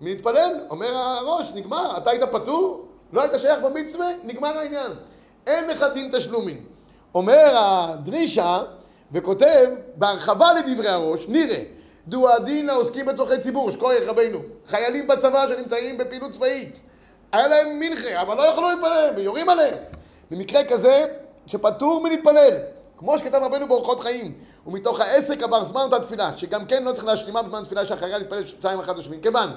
מלהתפלל. 0.00 0.60
אומר 0.70 0.96
הראש, 0.96 1.52
נגמר, 1.54 1.96
אתה 1.96 2.10
היית 2.10 2.22
פטור, 2.22 2.88
לא 3.12 3.20
היית 3.20 3.32
שייך 3.38 3.60
במצווה, 3.64 4.06
נגמר 4.24 4.58
העניין. 4.58 4.92
אין 5.46 5.70
לך 5.70 5.84
דין 5.94 6.10
תשלומים. 6.12 6.64
אומר 7.14 7.56
הדרישה, 7.56 8.62
וכותב, 9.12 9.68
בהרחבה 9.96 10.52
לדברי 10.52 10.88
הראש, 10.88 11.24
נראה, 11.28 11.62
דו 12.08 12.28
הדין 12.28 12.70
העוסקים 12.70 13.06
בצורכי 13.06 13.38
ציבור, 13.38 13.70
שכוח 13.70 13.92
רבינו, 14.06 14.38
חיילים 14.66 15.06
בצבא 15.06 15.48
שנמצאים 15.48 15.98
בפעילות 15.98 16.32
צבאית, 16.32 16.76
היה 17.32 17.48
להם 17.48 17.80
מנחה, 17.80 18.22
אבל 18.22 18.36
לא 18.36 18.42
יכולו 18.42 18.68
להתפלל, 18.68 19.10
ויורים 19.16 19.48
עליהם. 19.48 19.76
במקרה 20.30 20.64
כזה, 20.64 21.04
שפטור 21.46 22.02
מלהתפלל, 22.02 22.56
כמו 22.98 23.18
שכתב 23.18 23.40
רבנו 23.42 23.68
באורחות 23.68 24.00
חיים, 24.00 24.32
ומתוך 24.66 25.00
העסק 25.00 25.42
עבר 25.42 25.64
זמן 25.64 25.80
אותה 25.80 26.00
תפילה, 26.00 26.36
שגם 26.36 26.66
כן 26.66 26.82
לא 26.84 26.92
צריך 26.92 27.04
להשלימה 27.04 27.42
בזמן 27.42 27.64
תפילה 27.64 27.86
שאחריה 27.86 28.18
להתפלל 28.18 28.46
שתיים 28.46 28.80
אחד 28.80 28.98
ושמין, 28.98 29.20
כיוון 29.20 29.50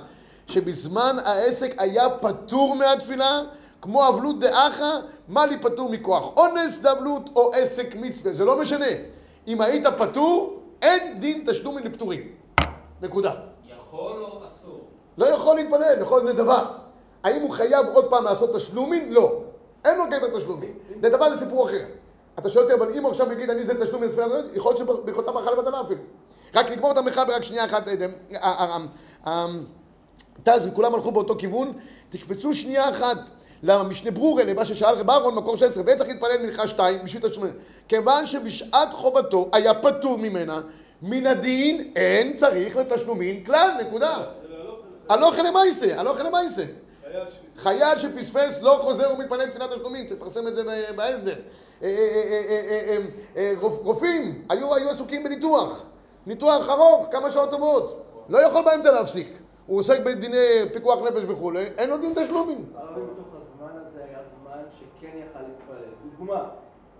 שבזמן 0.48 1.16
העסק 1.24 1.74
היה 1.78 2.10
פטור 2.10 2.76
מהתפילה, 2.76 3.42
כמו 3.82 4.08
אבלות 4.08 4.40
דאחה, 4.40 4.92
מה 5.28 5.46
לי 5.46 5.58
פטור 5.58 5.90
מכוח? 5.90 6.38
אונס 6.38 6.80
דאבלות 6.80 7.30
או 7.36 7.54
עסק 7.54 7.96
מצווה, 7.96 8.34
זה 8.34 8.46
לא 8.46 8.60
משנה. 8.60 8.86
אם 9.48 9.62
היית 9.62 9.88
פטור, 9.98 10.60
אין 10.82 11.20
דין 11.20 11.44
תשלומים 11.48 11.86
לפטורים. 11.86 12.28
נקודה. 13.02 13.32
יכול 13.68 14.24
או 14.24 14.28
אסור? 14.28 14.88
לא 15.18 15.26
יכול 15.26 15.56
להתפלל, 15.56 16.02
יכול 16.02 16.32
נדבה. 16.32 16.66
האם 17.24 17.42
הוא 17.42 17.52
חייב 17.52 17.86
עוד 17.94 18.10
פעם 18.10 18.24
לעשות 18.24 18.56
תשלומים? 18.56 19.14
לא. 19.14 19.40
אין 19.86 19.98
לו 19.98 20.04
קטע 20.08 20.40
תשלומים. 20.40 20.74
נדבה 21.02 21.30
זה 21.30 21.46
סיפור 21.46 21.70
אחר. 21.70 21.86
אתה 22.40 22.50
שואל 22.50 22.64
אותי, 22.64 22.74
אבל 22.74 22.94
אם 22.94 23.04
הוא 23.04 23.12
עכשיו 23.12 23.32
יגיד 23.32 23.50
אני 23.50 23.66
זה 23.66 23.86
תשלומים 23.86 24.10
לפני 24.10 24.24
הדברים, 24.24 24.46
יכול 24.54 24.74
להיות 24.74 24.78
שברכותיו 24.78 25.34
ברכה 25.34 25.52
לבטלה 25.52 25.82
אפילו. 25.82 26.00
רק 26.56 26.70
לגמור 26.70 26.92
את 26.92 26.98
המחאה 26.98 27.26
ברק 27.26 27.44
שנייה 27.44 27.66
אחת, 27.66 27.88
אה, 27.88 27.94
אה, 28.34 28.78
אה, 29.28 29.48
טז 30.44 30.68
וכולם 30.68 30.96
הלכו 30.96 31.12
באותו 31.12 31.36
כיוון, 31.38 31.74
תקפצו 32.10 32.54
שנייה 32.54 32.90
אחת 32.90 33.18
למשנה 33.64 34.12
ברורה, 34.12 34.44
למה 34.44 34.66
ששאל 34.66 34.96
רב 34.96 35.10
אהרון, 35.10 35.36
מקור 35.36 35.58
16, 35.58 35.84
וצריך 35.88 36.10
להתפלל 36.10 36.38
מנחה 36.44 36.68
שתיים, 36.68 37.00
בשביל 37.04 37.30
תשלומים. 37.30 37.54
כיוון 37.88 38.28
שבשעת 38.28 38.94
חובתו 38.94 39.50
היה 39.54 39.74
פטור 39.74 40.18
ממנה, 40.18 40.62
מן 41.02 41.28
הדין 41.28 41.92
אין 41.96 42.34
צריך 42.34 42.76
לתשלומים 42.76 43.44
כלל, 43.44 43.70
נקודה. 43.82 44.18
הלוך 45.10 45.36
למעשה, 45.36 46.00
הלוך 46.00 46.20
למעשה. 46.20 46.64
חייל 47.58 48.00
שפספס 48.00 48.62
לא 48.62 48.78
חוזר 48.82 49.14
ומתפלל 49.14 49.46
תפילת 49.48 49.70
תשלומים, 49.70 50.06
צריך 50.06 50.22
לפרסם 50.22 50.48
את 50.48 50.56
זה 50.56 50.64
בהסדר. 50.96 51.36
רופאים 53.84 54.46
היו, 54.50 54.90
עסוקים 54.90 55.24
בניתוח, 55.24 55.84
ניתוח 56.26 56.70
ארוך, 56.70 57.08
כמה 57.12 57.32
שעות 57.32 57.50
טובות, 57.50 58.04
לא 58.30 58.38
יכול 58.38 58.66
באמצע 58.66 58.92
להפסיק. 58.92 59.40
הוא 59.68 59.80
עוסק 59.80 60.00
בדיני 60.00 60.70
פיקוח 60.74 61.00
נפש 61.02 61.24
וכולי, 61.28 61.66
אין 61.78 61.90
לו 61.90 61.98
דין 61.98 62.14
תשלומים. 62.24 62.66
הרבי 62.76 63.02
בתוך 63.02 63.28
הזמן 63.36 63.82
הזה 63.82 64.04
היה 64.10 64.20
זמן 64.42 64.62
שכן 64.80 65.08
יכל 65.18 65.40
להתפלל. 65.40 65.90
דוגמה, 66.18 66.44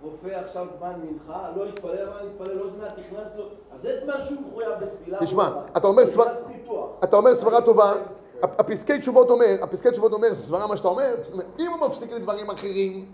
רופא 0.02 0.28
עכשיו 0.28 0.66
זמן 0.78 0.92
מנחה, 1.02 1.48
לא 1.56 1.64
התפלל, 1.64 2.08
אבל 2.08 2.28
התפלל 2.28 2.58
עוד 2.58 2.78
מעט, 2.78 2.98
נכנס 2.98 3.36
לו, 3.36 3.44
אז 3.44 3.82
זה 3.82 4.00
זמן 4.04 4.14
שהוא 4.20 4.38
מחויב 4.48 4.70
בתפילה. 4.80 5.18
תשמע, 5.18 5.50
אתה 5.76 5.86
אומר 5.86 6.06
סבר... 6.06 6.24
נכנס 6.24 6.40
ניתוח. 6.48 6.88
אתה 7.04 7.16
אומר 7.16 7.34
סברה 7.34 7.60
טובה, 7.60 7.92
הפסקי 8.42 8.98
תשובות 8.98 9.30
אומר, 9.30 9.56
הפסקי 9.62 9.90
תשובות 9.90 10.12
אומר, 10.12 10.34
סברה 10.34 10.66
מה 10.66 10.76
שאתה 10.76 10.88
אומר, 10.88 11.14
אם 11.58 11.70
הוא 11.70 11.88
מפסיק 11.88 12.12
לדברים 12.12 12.50
אחרים, 12.50 13.06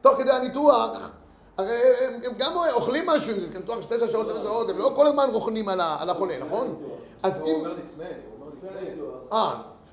תוך 0.00 0.16
כדי 0.18 0.30
הניתוח, 0.30 1.10
הרי 1.58 1.76
הם, 2.00 2.20
הם 2.24 2.32
גם 2.38 2.52
אוכלים 2.72 3.06
משהו, 3.06 3.34
אם 3.34 3.40
זה 3.40 3.58
ניתוח 3.58 3.80
של 3.80 3.96
תשע 3.96 4.08
שעות, 4.08 4.26
תשע 4.30 4.42
שעות, 4.42 4.68
הם 4.68 4.78
לא 4.78 4.92
כל 4.96 5.06
הזמן 5.06 5.28
רוכנים 5.32 5.68
על, 5.68 5.80
החולה, 6.10 6.38
נכון? 6.46 6.76
אז 7.22 7.40
הוא 7.40 7.48
אם... 7.48 7.54
אומר 7.54 7.72
לפני, 7.72 8.04
הוא 8.04 8.46
אומר 8.46 8.52
לפני 8.56 8.90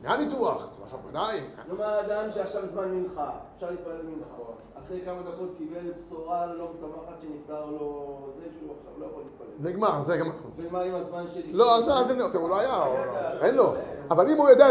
לפני. 0.06 0.24
הניתוח. 0.24 0.68
זה 0.90 0.98
משהו. 1.14 1.40
נו, 1.68 1.76
מה 1.78 1.86
האדם 1.86 2.32
שעכשיו 2.32 2.62
זמן 2.72 2.88
מנחה, 2.92 3.30
אפשר 3.56 3.68
להתפלל 3.72 3.94
מנחה. 4.04 4.52
אחרי 4.86 5.02
כמה 5.06 5.16
דקות 5.22 5.50
קיבל 5.58 5.92
בשורה 5.98 6.46
לא 6.46 6.68
משמחת 6.74 7.22
שנפטר 7.22 7.66
לו 7.66 8.18
זה 8.40 8.46
שהוא 8.60 8.74
עכשיו 8.80 9.02
לא 9.02 9.06
יכול 9.06 9.24
להתפלל. 9.24 9.70
נגמר, 9.72 10.04
זה 10.04 10.18
גם... 10.18 10.30
ומה 10.58 10.82
עם 10.82 10.96
הזמן 10.96 11.24
שלפני? 11.34 11.54
לא, 11.54 11.76
אז 11.78 11.90
אז 11.90 12.12
אין- 12.12 12.22
הוא 12.38 12.50
לא 12.50 12.60
היה, 12.60 12.84
אין 13.42 13.56
לו. 13.56 13.74
אבל 14.12 14.30
אם 14.30 14.38
הוא 14.38 14.50
יודע, 14.50 14.68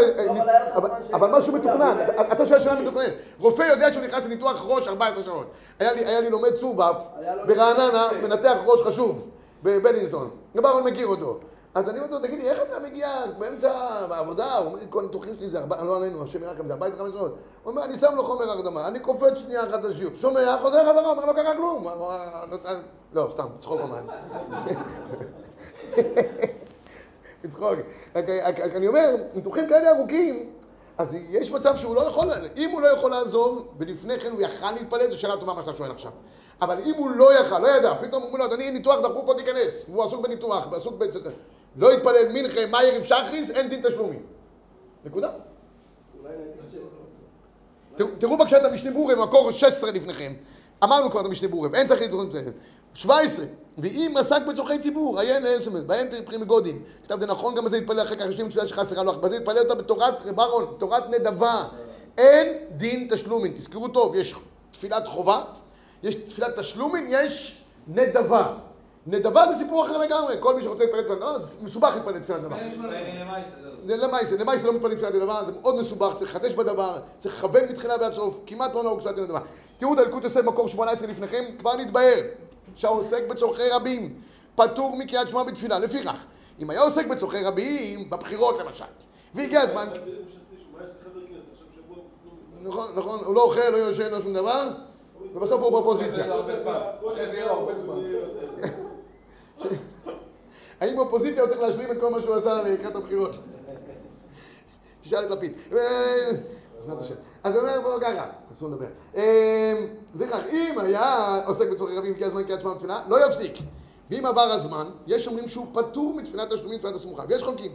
אבל 0.75 0.89
לך 0.89 1.13
אבל- 1.13 1.37
משהו 1.39 1.53
מתוכנן, 1.53 1.97
אתה- 2.09 2.21
שואל 2.45 2.59
שאלה 2.59 2.81
מתוכננת. 2.81 3.13
רופא 3.39 3.61
יודע 3.63 3.93
שהוא 3.93 4.03
נכנס 4.03 4.25
לניתוח 4.25 4.63
ראש 4.67 4.87
14 4.87 5.23
שעות. 5.23 5.47
היה 5.79 5.93
לי- 5.93 6.29
לומד 6.29 6.49
צובה 6.59 6.91
ברעננה, 7.47 8.07
מנתח 8.23 8.57
ראש 8.65 8.81
חשוב. 8.81 9.21
רב 10.55 10.65
אהרון 10.65 10.83
מכיר 10.83 11.07
אותו. 11.07 11.39
אז 11.75 11.89
אני 11.89 11.99
אומר 11.99 12.11
לו, 12.11 12.19
תגיד 12.19 12.39
לי, 12.39 12.49
איך 12.49 12.61
אתה 12.61 12.79
מגיע 12.79 13.25
באמצע 13.37 13.71
העבודה? 14.09 14.57
הוא 14.57 14.65
אומר 14.65 14.79
לי, 14.79 14.85
כל 14.89 14.99
הניתוחים 14.99 15.35
שלי 15.37 15.49
זה 15.49 15.59
ארבע, 15.59 15.83
לא 15.83 15.97
עלינו, 15.97 16.23
השם 16.23 16.43
ירחם, 16.43 16.67
זה 16.67 16.73
14 16.73 17.11
שעות. 17.11 17.35
הוא 17.63 17.71
אומר, 17.71 17.83
אני 17.83 17.97
שם 17.97 18.15
לו 18.15 18.23
חומר 18.23 18.49
הרדמה, 18.51 18.87
אני 18.87 18.99
קופץ 18.99 19.37
שנייה 19.37 19.63
אחת 19.63 19.83
לשיעור, 19.83 20.13
שומע, 20.15 20.57
חוזר 20.61 20.91
חזרה, 20.91 21.11
אומר, 21.11 21.25
לא 21.25 21.33
קרה 21.33 21.55
כלום. 21.55 21.87
לא, 23.13 23.27
סתם, 23.31 23.45
צחוק 23.59 23.81
ממש. 23.81 24.15
לצחוק. 27.43 27.79
רק, 28.15 28.59
אני 28.59 28.87
אומר, 28.87 29.15
ניתוחים 29.33 29.69
כאלה 29.69 29.91
ארוכים, 29.97 30.49
אז 30.97 31.15
יש 31.29 31.51
מצב 31.51 31.75
שהוא 31.75 31.95
לא 31.95 32.01
יכול, 32.01 32.27
אם 32.57 32.69
הוא 32.69 32.81
לא 32.81 32.87
יכול 32.87 33.11
לעזוב, 33.11 33.67
ולפני 33.77 34.19
כן 34.19 34.31
הוא 34.31 34.41
יכל 34.41 34.71
להתפלל, 34.71 35.09
זו 35.09 35.19
שאלה 35.19 35.37
טובה 35.37 35.53
מה 35.53 35.61
שאתה 35.61 35.77
שואל 35.77 35.91
עכשיו. 35.91 36.11
אבל 36.61 36.77
אם 36.85 36.93
הוא 36.97 37.09
לא 37.09 37.39
יכל, 37.39 37.59
לא 37.59 37.67
ידע, 37.67 37.93
פתאום 38.01 38.23
אומרים 38.23 38.39
לו, 38.39 38.45
אדוני, 38.45 38.71
ניתוח 38.71 38.99
דחוף, 38.99 39.25
בוא 39.25 39.33
תיכנס. 39.33 39.85
והוא 39.89 40.03
עסוק 40.03 40.21
בניתוח, 40.21 40.67
ועסוק 40.71 40.95
ב... 40.97 41.03
לא 41.77 41.93
יתפלל 41.93 42.27
מנחה, 42.33 42.65
מאיר 42.65 42.95
עם 42.95 43.03
שחריס, 43.03 43.49
אין 43.51 43.69
דין 43.69 43.81
תשלומים. 43.87 44.21
נקודה. 45.05 45.29
תראו- 48.19 48.37
בבקשה 48.37 48.57
את 48.57 48.65
המשנה 48.65 48.91
ברורה, 48.91 49.15
מקור 49.15 49.51
16 49.51 49.91
לפניכם. 49.91 50.33
אמרנו 50.83 51.11
כבר 51.11 51.21
את 51.21 51.25
המשנה 51.25 51.47
ברורה, 51.47 51.69
ואין 51.71 51.87
צריך 51.87 52.01
להתראות 52.01 52.31
זה. 52.31 52.43
17, 52.93 53.45
ואם 53.77 54.13
עסק 54.19 54.41
בצורכי 54.41 54.79
ציבור, 54.79 55.19
עיין 55.19 55.43
לעשר, 55.43 55.71
בהן 55.71 56.07
פרי 56.25 56.37
מגודין. 56.37 56.81
כתב 57.03 57.19
זה 57.19 57.25
נכון, 57.25 57.55
גם 57.55 57.63
על 57.63 57.69
זה 57.69 57.77
יתפלל 57.77 58.01
אחר 58.01 58.15
כך, 58.15 58.25
השלים 58.25 58.49
תפילה 58.49 58.67
שחסרה 58.67 59.03
לו, 59.03 59.11
בזה 59.13 59.35
יתפלל 59.35 59.59
אותה 59.59 59.75
בתורת 59.75 60.13
רב 60.25 60.39
אהרון, 60.39 60.75
תורת 60.77 61.09
נדבה. 61.09 61.67
אין 62.17 62.53
דין 62.71 63.07
תשלומין, 63.11 63.53
תזכרו 63.53 63.87
טוב, 63.87 64.15
יש 64.15 64.35
תפילת 64.71 65.07
חובה, 65.07 65.43
יש 66.03 66.15
תפילת 66.15 66.59
תשלומין, 66.59 67.05
יש 67.09 67.61
נדבה. 67.87 68.57
נדבה 69.07 69.45
זה 69.51 69.57
סיפור 69.57 69.85
אחר 69.85 69.97
לגמרי, 69.97 70.35
כל 70.39 70.55
מי 70.55 70.63
שרוצה 70.63 70.83
להתפלל 70.83 71.01
תפילת 71.01 71.17
נדבה, 71.17 71.39
זה 71.39 71.65
מסובך 71.65 71.91
להתפלל 71.95 72.19
תפילת 72.19 72.39
נדבה. 72.39 72.55
זהו. 73.61 73.71
זה 73.85 73.97
למעשה, 73.97 74.35
למעשה 74.37 74.67
לא 74.67 74.73
מתפללים 74.73 74.97
תפילת 74.97 75.15
הדבר, 75.15 75.45
זה 75.45 75.51
מאוד 75.61 75.79
מסובך, 75.79 76.15
צריך 76.15 76.35
לחדש 76.35 76.53
בדבר, 76.53 76.97
צריך 77.17 77.37
לכוון 77.37 77.63
מתחילה 77.69 77.93
ועד 78.01 78.13
סוף, 78.13 78.39
כמעט 78.45 78.73
לא 78.73 78.83
נהוג 78.83 78.99
תפילת 78.99 79.17
הדבר. 79.17 79.39
תראו 79.77 79.93
את 79.93 79.99
הלקוט 79.99 80.23
יוסף 80.23 80.43
מקור 80.43 80.67
18 80.67 81.07
לפניכם, 81.07 81.43
כבר 81.59 81.75
נתבהר 81.75 82.21
שהעוסק 82.75 83.27
בצורכי 83.27 83.69
רבים 83.69 84.21
פטור 84.55 84.97
מקריאת 84.97 85.29
שמע 85.29 85.43
בתפילה. 85.43 85.79
לפיכך, 85.79 86.25
אם 86.61 86.69
היה 86.69 86.81
עוסק 86.81 87.07
בצורכי 87.07 87.43
רבים, 87.43 88.09
בבחירות 88.09 88.59
למשל, 88.59 88.85
והגיע 89.35 89.61
הזמן. 89.61 89.87
נכון, 92.63 92.87
נכון, 92.95 93.19
הוא 93.25 93.35
לא 93.35 93.41
אוכל, 93.43 93.69
לא 93.69 93.77
יושן, 93.77 94.11
לא 94.11 94.21
שום 94.21 94.33
דבר, 94.33 94.69
ובסוף 95.33 95.61
הוא 95.61 95.71
באופוזיציה. 95.71 96.25
האם 100.79 100.95
באופוזיציה 100.95 101.41
הוא 101.41 101.49
צריך 101.49 101.61
להשלים 101.61 101.91
את 101.91 101.97
כל 101.99 102.09
מה 102.09 102.21
שהוא 102.21 102.35
עשה 102.35 102.61
לקראת 102.61 102.95
הבחירות? 102.95 103.35
תשאל 105.01 105.25
את 105.25 105.31
לפיד. 105.31 105.53
אה. 105.73 106.31
אז 107.43 107.55
הוא 107.55 107.63
אומר, 107.63 107.81
בואו 107.81 108.01
ככה, 108.01 108.25
אסור 108.53 108.69
לדבר. 108.69 108.85
אה, 109.15 109.85
וכך, 110.15 110.39
אם 110.51 110.79
היה 110.79 111.39
עוסק 111.45 111.69
בצורכי 111.69 111.97
רבים, 111.97 112.13
הגיע 112.13 112.27
הזמן 112.27 112.43
קריאת 112.43 112.61
שמע 112.61 112.73
בתפילה, 112.73 113.01
לא 113.07 113.27
יפסיק. 113.27 113.53
ואם 114.09 114.25
עבר 114.25 114.41
הזמן, 114.41 114.87
יש 115.07 115.27
אומרים 115.27 115.49
שהוא 115.49 115.67
פטור 115.73 116.13
מתפילת 116.15 116.53
תשלומים, 116.53 116.79
תפילת 116.79 116.95
הסמוכה, 116.95 117.23
ויש 117.29 117.43
חולקים. 117.43 117.71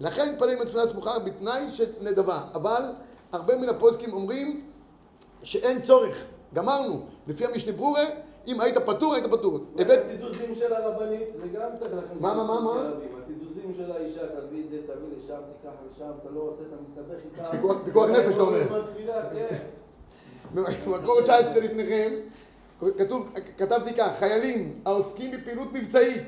לכן 0.00 0.32
מתפללים 0.32 0.58
בתפילה 0.58 0.82
הסמוכה 0.82 1.18
בתנאי 1.18 1.72
של 1.72 1.86
נדבה. 2.00 2.42
אבל 2.54 2.82
הרבה 3.32 3.56
מן 3.56 3.68
הפוסקים 3.68 4.12
אומרים 4.12 4.60
שאין 5.42 5.82
צורך. 5.82 6.16
גמרנו. 6.54 7.06
לפי 7.26 7.46
המשנה 7.46 7.72
ברורה, 7.72 8.04
אם 8.46 8.60
היית 8.60 8.78
פטור, 8.78 9.14
היית 9.14 9.26
פטור. 9.26 9.58
התיזוזים 9.78 10.54
של 10.54 10.72
הרבנית, 10.72 11.28
זה 11.34 11.48
גם 11.48 11.68
צריך 11.78 11.94
להכניס. 11.94 12.20
מה, 12.22 12.34
מה, 12.34 12.44
מה, 12.44 12.60
מה? 12.60 12.90
התיזוזים 13.24 13.72
של 13.76 13.92
האישה, 13.92 14.20
תביא 14.26 14.64
את 14.64 14.70
זה, 14.70 14.76
תביא 14.86 15.16
לשם, 15.18 15.34
תיקח 15.62 15.72
לשם, 15.90 16.10
אתה 16.22 16.30
לא 16.34 16.40
עושה, 16.40 16.62
אתה 16.68 16.76
מסתבך 16.88 17.20
איתה. 17.24 17.50
פיקוח- 17.84 18.08
נפש, 18.08 18.34
אתה 18.34 18.40
אומר. 18.42 18.62
בתפילה, 18.82 19.30
כן. 19.30 19.56
במקור 20.86 21.20
19 21.22 21.60
לפניכם, 21.60 22.12
כתוב, 22.98 23.28
כתבתי 23.58 23.94
כך, 23.94 24.16
חיילים 24.18 24.80
העוסקים 24.86 25.30
בפעילות 25.30 25.72
מבצעית 25.72 26.22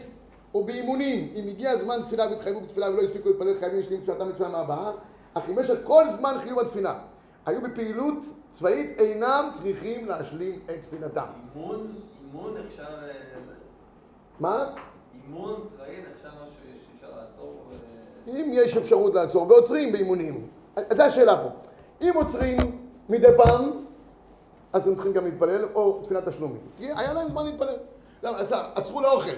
או 0.54 0.64
באימונים, 0.64 1.28
אם 1.34 1.44
הגיע 1.48 1.70
הזמן 1.70 1.96
תפילה 2.06 2.26
והתחייבו 2.30 2.60
בתפילה 2.60 2.90
ולא 2.90 3.02
הספיקו 3.02 3.28
להתפלל, 3.28 3.54
חייבים 3.54 3.78
להשלים 3.80 4.00
תפילתם 4.00 4.28
בתפילה 4.28 4.48
מהבאה, 4.48 4.92
אך 5.34 5.42
אם 5.48 5.54
במשך 5.54 5.74
כל 5.84 6.04
זמן 6.18 6.34
חיוב 6.42 6.58
התפילה 6.58 6.98
היו 7.46 7.60
בפעילות 7.60 8.24
צבאית, 8.54 8.98
אינם 9.00 9.48
צריכים 9.52 10.08
להשלים 10.08 10.60
את 10.66 10.82
תפילתם. 10.82 11.26
אימון, 11.54 11.94
אימון 12.20 12.54
נחשב... 12.58 12.82
אה, 12.82 13.12
מה? 14.40 14.66
אימון 15.14 15.60
צבאי 15.64 15.96
נחשב 16.00 16.28
משהו 16.28 16.54
שאפשר 16.92 17.16
לעצור 17.16 17.64
ו... 17.70 17.74
אם 18.30 18.50
יש 18.52 18.76
אפשרות 18.76 19.14
לעצור, 19.14 19.50
ועוצרים 19.50 19.92
באימונים. 19.92 20.48
זו 20.96 21.02
השאלה 21.02 21.42
פה. 21.42 21.48
אם 22.02 22.12
עוצרים 22.14 22.58
מדי 23.08 23.26
פעם, 23.36 23.70
אז 24.72 24.86
הם 24.86 24.94
צריכים 24.94 25.12
גם 25.12 25.24
להתפלל, 25.24 25.64
או 25.74 26.00
תפילת 26.02 26.28
תשלומים. 26.28 26.60
כי 26.76 26.92
היה 26.92 27.12
להם 27.12 27.28
זמן 27.28 27.46
להתפלל. 27.46 27.76
למה? 28.22 28.38
אז 28.38 28.54
עצרו 28.74 29.00
לאוכל. 29.00 29.36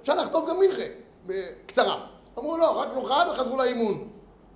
אפשר 0.00 0.14
לחטוף 0.14 0.48
גם 0.48 0.56
מנחה, 0.60 0.82
בקצרה. 1.26 2.06
אמרו 2.38 2.56
לא, 2.56 2.78
רק 2.78 2.88
נאכל 2.96 3.30
וחזרו 3.32 3.56
לאימון. 3.56 4.08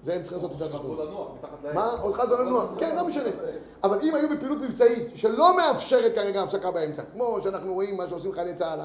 זה 0.03 0.15
הם 0.15 0.23
צריכים 0.23 0.39
לעשות 0.43 0.73
חזרו. 0.73 1.05
לנוח 1.05 1.29
מתחת 1.39 1.65
לעץ. 1.65 1.75
מה? 1.75 1.87
עוד 1.87 2.15
חזור 2.15 2.39
לנוע. 2.39 2.67
כן, 2.79 2.97
לא 2.97 3.07
משנה. 3.07 3.29
אבל 3.85 3.99
אם 4.03 4.15
היו 4.15 4.29
בפעילות 4.29 4.59
מבצעית 4.59 5.03
שלא 5.15 5.57
מאפשרת 5.57 6.15
כרגע 6.15 6.43
הפסקה 6.43 6.71
באמצע, 6.71 7.03
כמו 7.13 7.39
שאנחנו 7.43 7.75
רואים 7.75 7.97
מה 7.97 8.09
שעושים 8.09 8.33
חיילי 8.33 8.55
צה"ל 8.55 8.81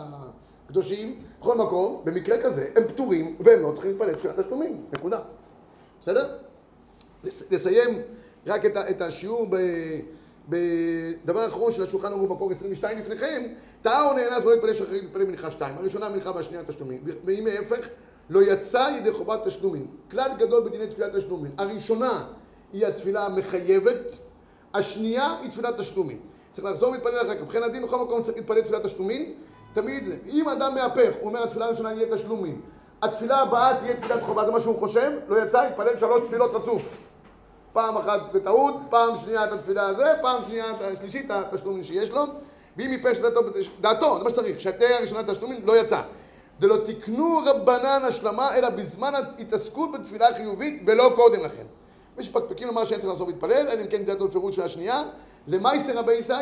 הקדושים, 0.67 1.23
בכל 1.39 1.57
מקום, 1.57 2.01
במקרה 2.03 2.41
כזה, 2.41 2.67
הם 2.75 2.87
פטורים 2.87 3.35
והם 3.39 3.61
לא 3.61 3.71
צריכים 3.71 3.91
להתפלל 3.91 4.15
תפילת 4.15 4.39
תשלומים. 4.39 4.85
נקודה. 4.93 5.19
בסדר? 6.01 6.37
לסיים 7.23 8.01
רק 8.47 8.65
את, 8.65 8.77
את 8.77 9.01
השיעור. 9.01 9.47
בדבר 10.49 11.39
האחרון 11.39 11.71
של 11.71 11.83
השולחן 11.83 12.07
ערוך 12.11 12.31
מקור 12.31 12.51
22 12.51 12.99
לפניכם, 12.99 13.43
טעה 13.81 14.09
או 14.09 14.15
נאנס 14.17 14.43
ולא 14.45 14.55
יתפלל 14.55 14.73
שחרית 14.73 15.03
יתפלל 15.03 15.25
מנחה 15.25 15.51
שתיים. 15.51 15.77
הראשונה 15.77 16.09
מנחה 16.09 16.31
והשנייה 16.35 16.63
תשלומים. 16.63 17.03
ואם 17.25 17.47
ההפך, 17.47 17.87
לא 18.31 18.41
יצא 18.43 18.89
ידי 18.97 19.11
חובת 19.11 19.47
תשלומים. 19.47 19.87
כלל 20.11 20.31
גדול 20.37 20.63
בדיני 20.63 20.87
תפילת 20.87 21.15
תשלומים. 21.15 21.51
הראשונה 21.57 22.23
היא 22.73 22.85
התפילה 22.85 23.25
המחייבת, 23.25 24.11
השנייה 24.73 25.35
היא 25.41 25.51
תפילת 25.51 25.77
תשלומים. 25.77 26.19
צריך 26.51 26.67
לחזור 26.67 26.89
ולהתפלל 26.89 27.21
אחר 27.21 27.35
כך. 27.35 27.41
מבחינת 27.41 27.65
הדין 27.65 27.83
בכל 27.83 27.97
מקום 27.97 28.23
צריך 28.23 28.37
להתפלל 28.37 28.61
תפילת 28.61 28.83
תשלומים. 28.85 29.33
תמיד, 29.73 30.03
אם 30.25 30.49
אדם 30.49 30.75
מהפך, 30.75 31.09
הוא 31.19 31.29
אומר 31.29 31.43
התפילה 31.43 31.65
הראשונה 31.65 31.93
יהיה 31.93 32.15
תשלומים. 32.15 32.61
התפילה 33.01 33.37
הבאה 33.37 33.79
תהיה 33.79 33.95
תפילת 33.95 34.21
חובה, 34.21 34.45
זה 34.45 34.51
מה 34.51 34.59
שהוא 34.59 34.77
חושב, 34.79 35.11
לא 35.27 35.43
יצא, 35.43 35.67
יתפלל 35.71 35.97
שלוש 35.97 36.21
תפילות 36.27 36.51
רצוף. 36.53 36.97
פעם 37.73 37.97
אחת 37.97 38.21
בטעות, 38.33 38.75
פעם 38.89 39.19
שנייה 39.21 39.45
את 39.45 39.51
התפילה 39.51 39.87
הזה, 39.87 40.13
פעם 40.21 40.41
שנייה 40.47 40.71
את 40.71 40.81
השלישית, 40.81 41.25
התשלומים 41.29 41.83
שיש 41.83 42.09
לו, 42.09 42.23
ואם 42.77 42.91
ייפש 42.91 43.17
דעתו, 43.17 43.41
דעתו, 43.81 44.17
זה 44.17 44.23
מה 44.23 44.29
שצריך, 44.29 44.59
שהתהיה 44.59 44.97
הראשונה 44.97 45.23
תשלומים 45.23 45.67
לא 45.67 45.77
יצא. 45.77 46.01
דלא 46.61 46.77
תקנו 46.85 47.41
רבנן 47.45 48.01
השלמה, 48.07 48.55
אלא 48.55 48.69
בזמן 48.69 49.13
ההתעסקות 49.15 49.91
בתפילה 49.91 50.25
חיובית 50.35 50.83
ולא 50.87 51.11
קודם 51.15 51.43
לכן. 51.43 51.63
מי 52.17 52.23
שפקפקים 52.23 52.67
לומר 52.67 52.85
שאין 52.85 52.99
צריך 52.99 53.11
לחזור 53.11 53.27
להתפלל, 53.27 53.67
אלא 53.67 53.81
אם 53.81 53.87
כן 53.87 54.05
דעתו 54.05 54.27
בפירוש 54.27 54.55
של 54.55 54.61
השנייה. 54.61 55.01
למייסה 55.47 55.99
רבי 55.99 56.13
ישי, 56.13 56.33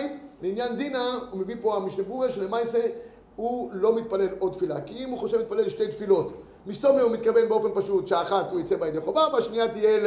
לעניין 0.41 0.75
דינה, 0.75 1.19
הוא 1.31 1.39
מביא 1.39 1.55
פה 1.61 1.75
המשנה 1.75 2.03
ברורה 2.03 2.31
שלמייסה 2.31 2.79
הוא 3.35 3.69
לא 3.73 3.95
מתפלל 3.95 4.27
עוד 4.39 4.53
תפילה. 4.53 4.81
כי 4.81 5.03
אם 5.03 5.09
הוא 5.09 5.19
חושב 5.19 5.37
להתפלל 5.37 5.69
שתי 5.69 5.87
תפילות, 5.87 6.31
מסתומר 6.67 7.01
הוא 7.01 7.11
מתכוון 7.11 7.49
באופן 7.49 7.81
פשוט 7.81 8.07
שאחת 8.07 8.51
הוא 8.51 8.59
יצא 8.59 8.75
בידי 8.75 9.01
חובה, 9.01 9.27
והשנייה 9.33 9.67
תהיה 9.67 9.99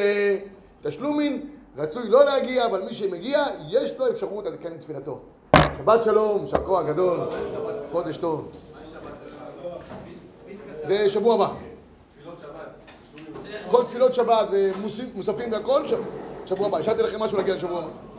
לתשלומין. 0.82 1.46
רצוי 1.76 2.08
לא 2.08 2.24
להגיע, 2.24 2.66
אבל 2.66 2.82
מי 2.84 2.94
שמגיע, 2.94 3.44
יש 3.68 3.92
לו 3.98 4.08
אפשרות 4.08 4.46
לתקן 4.46 4.72
את 4.72 4.80
תפילתו. 4.80 5.18
שבת 5.78 6.02
שלום, 6.02 6.42
יישר 6.42 6.64
כוח 6.64 6.86
גדול, 6.86 7.18
חודש 7.92 8.16
טוב. 8.16 8.71
זה 10.84 11.10
שבוע 11.10 11.34
הבא. 11.34 11.52
כל 13.70 13.84
תפילות 13.84 14.14
שבת 14.14 14.48
ומוספים 14.50 15.52
והכל, 15.52 15.82
שבוע 16.46 16.66
הבא. 16.66 16.78
השארתי 16.78 17.02
לכם 17.02 17.20
משהו 17.22 17.36
להגיע 17.36 17.54
לשבוע 17.54 17.78
הבא. 17.78 18.11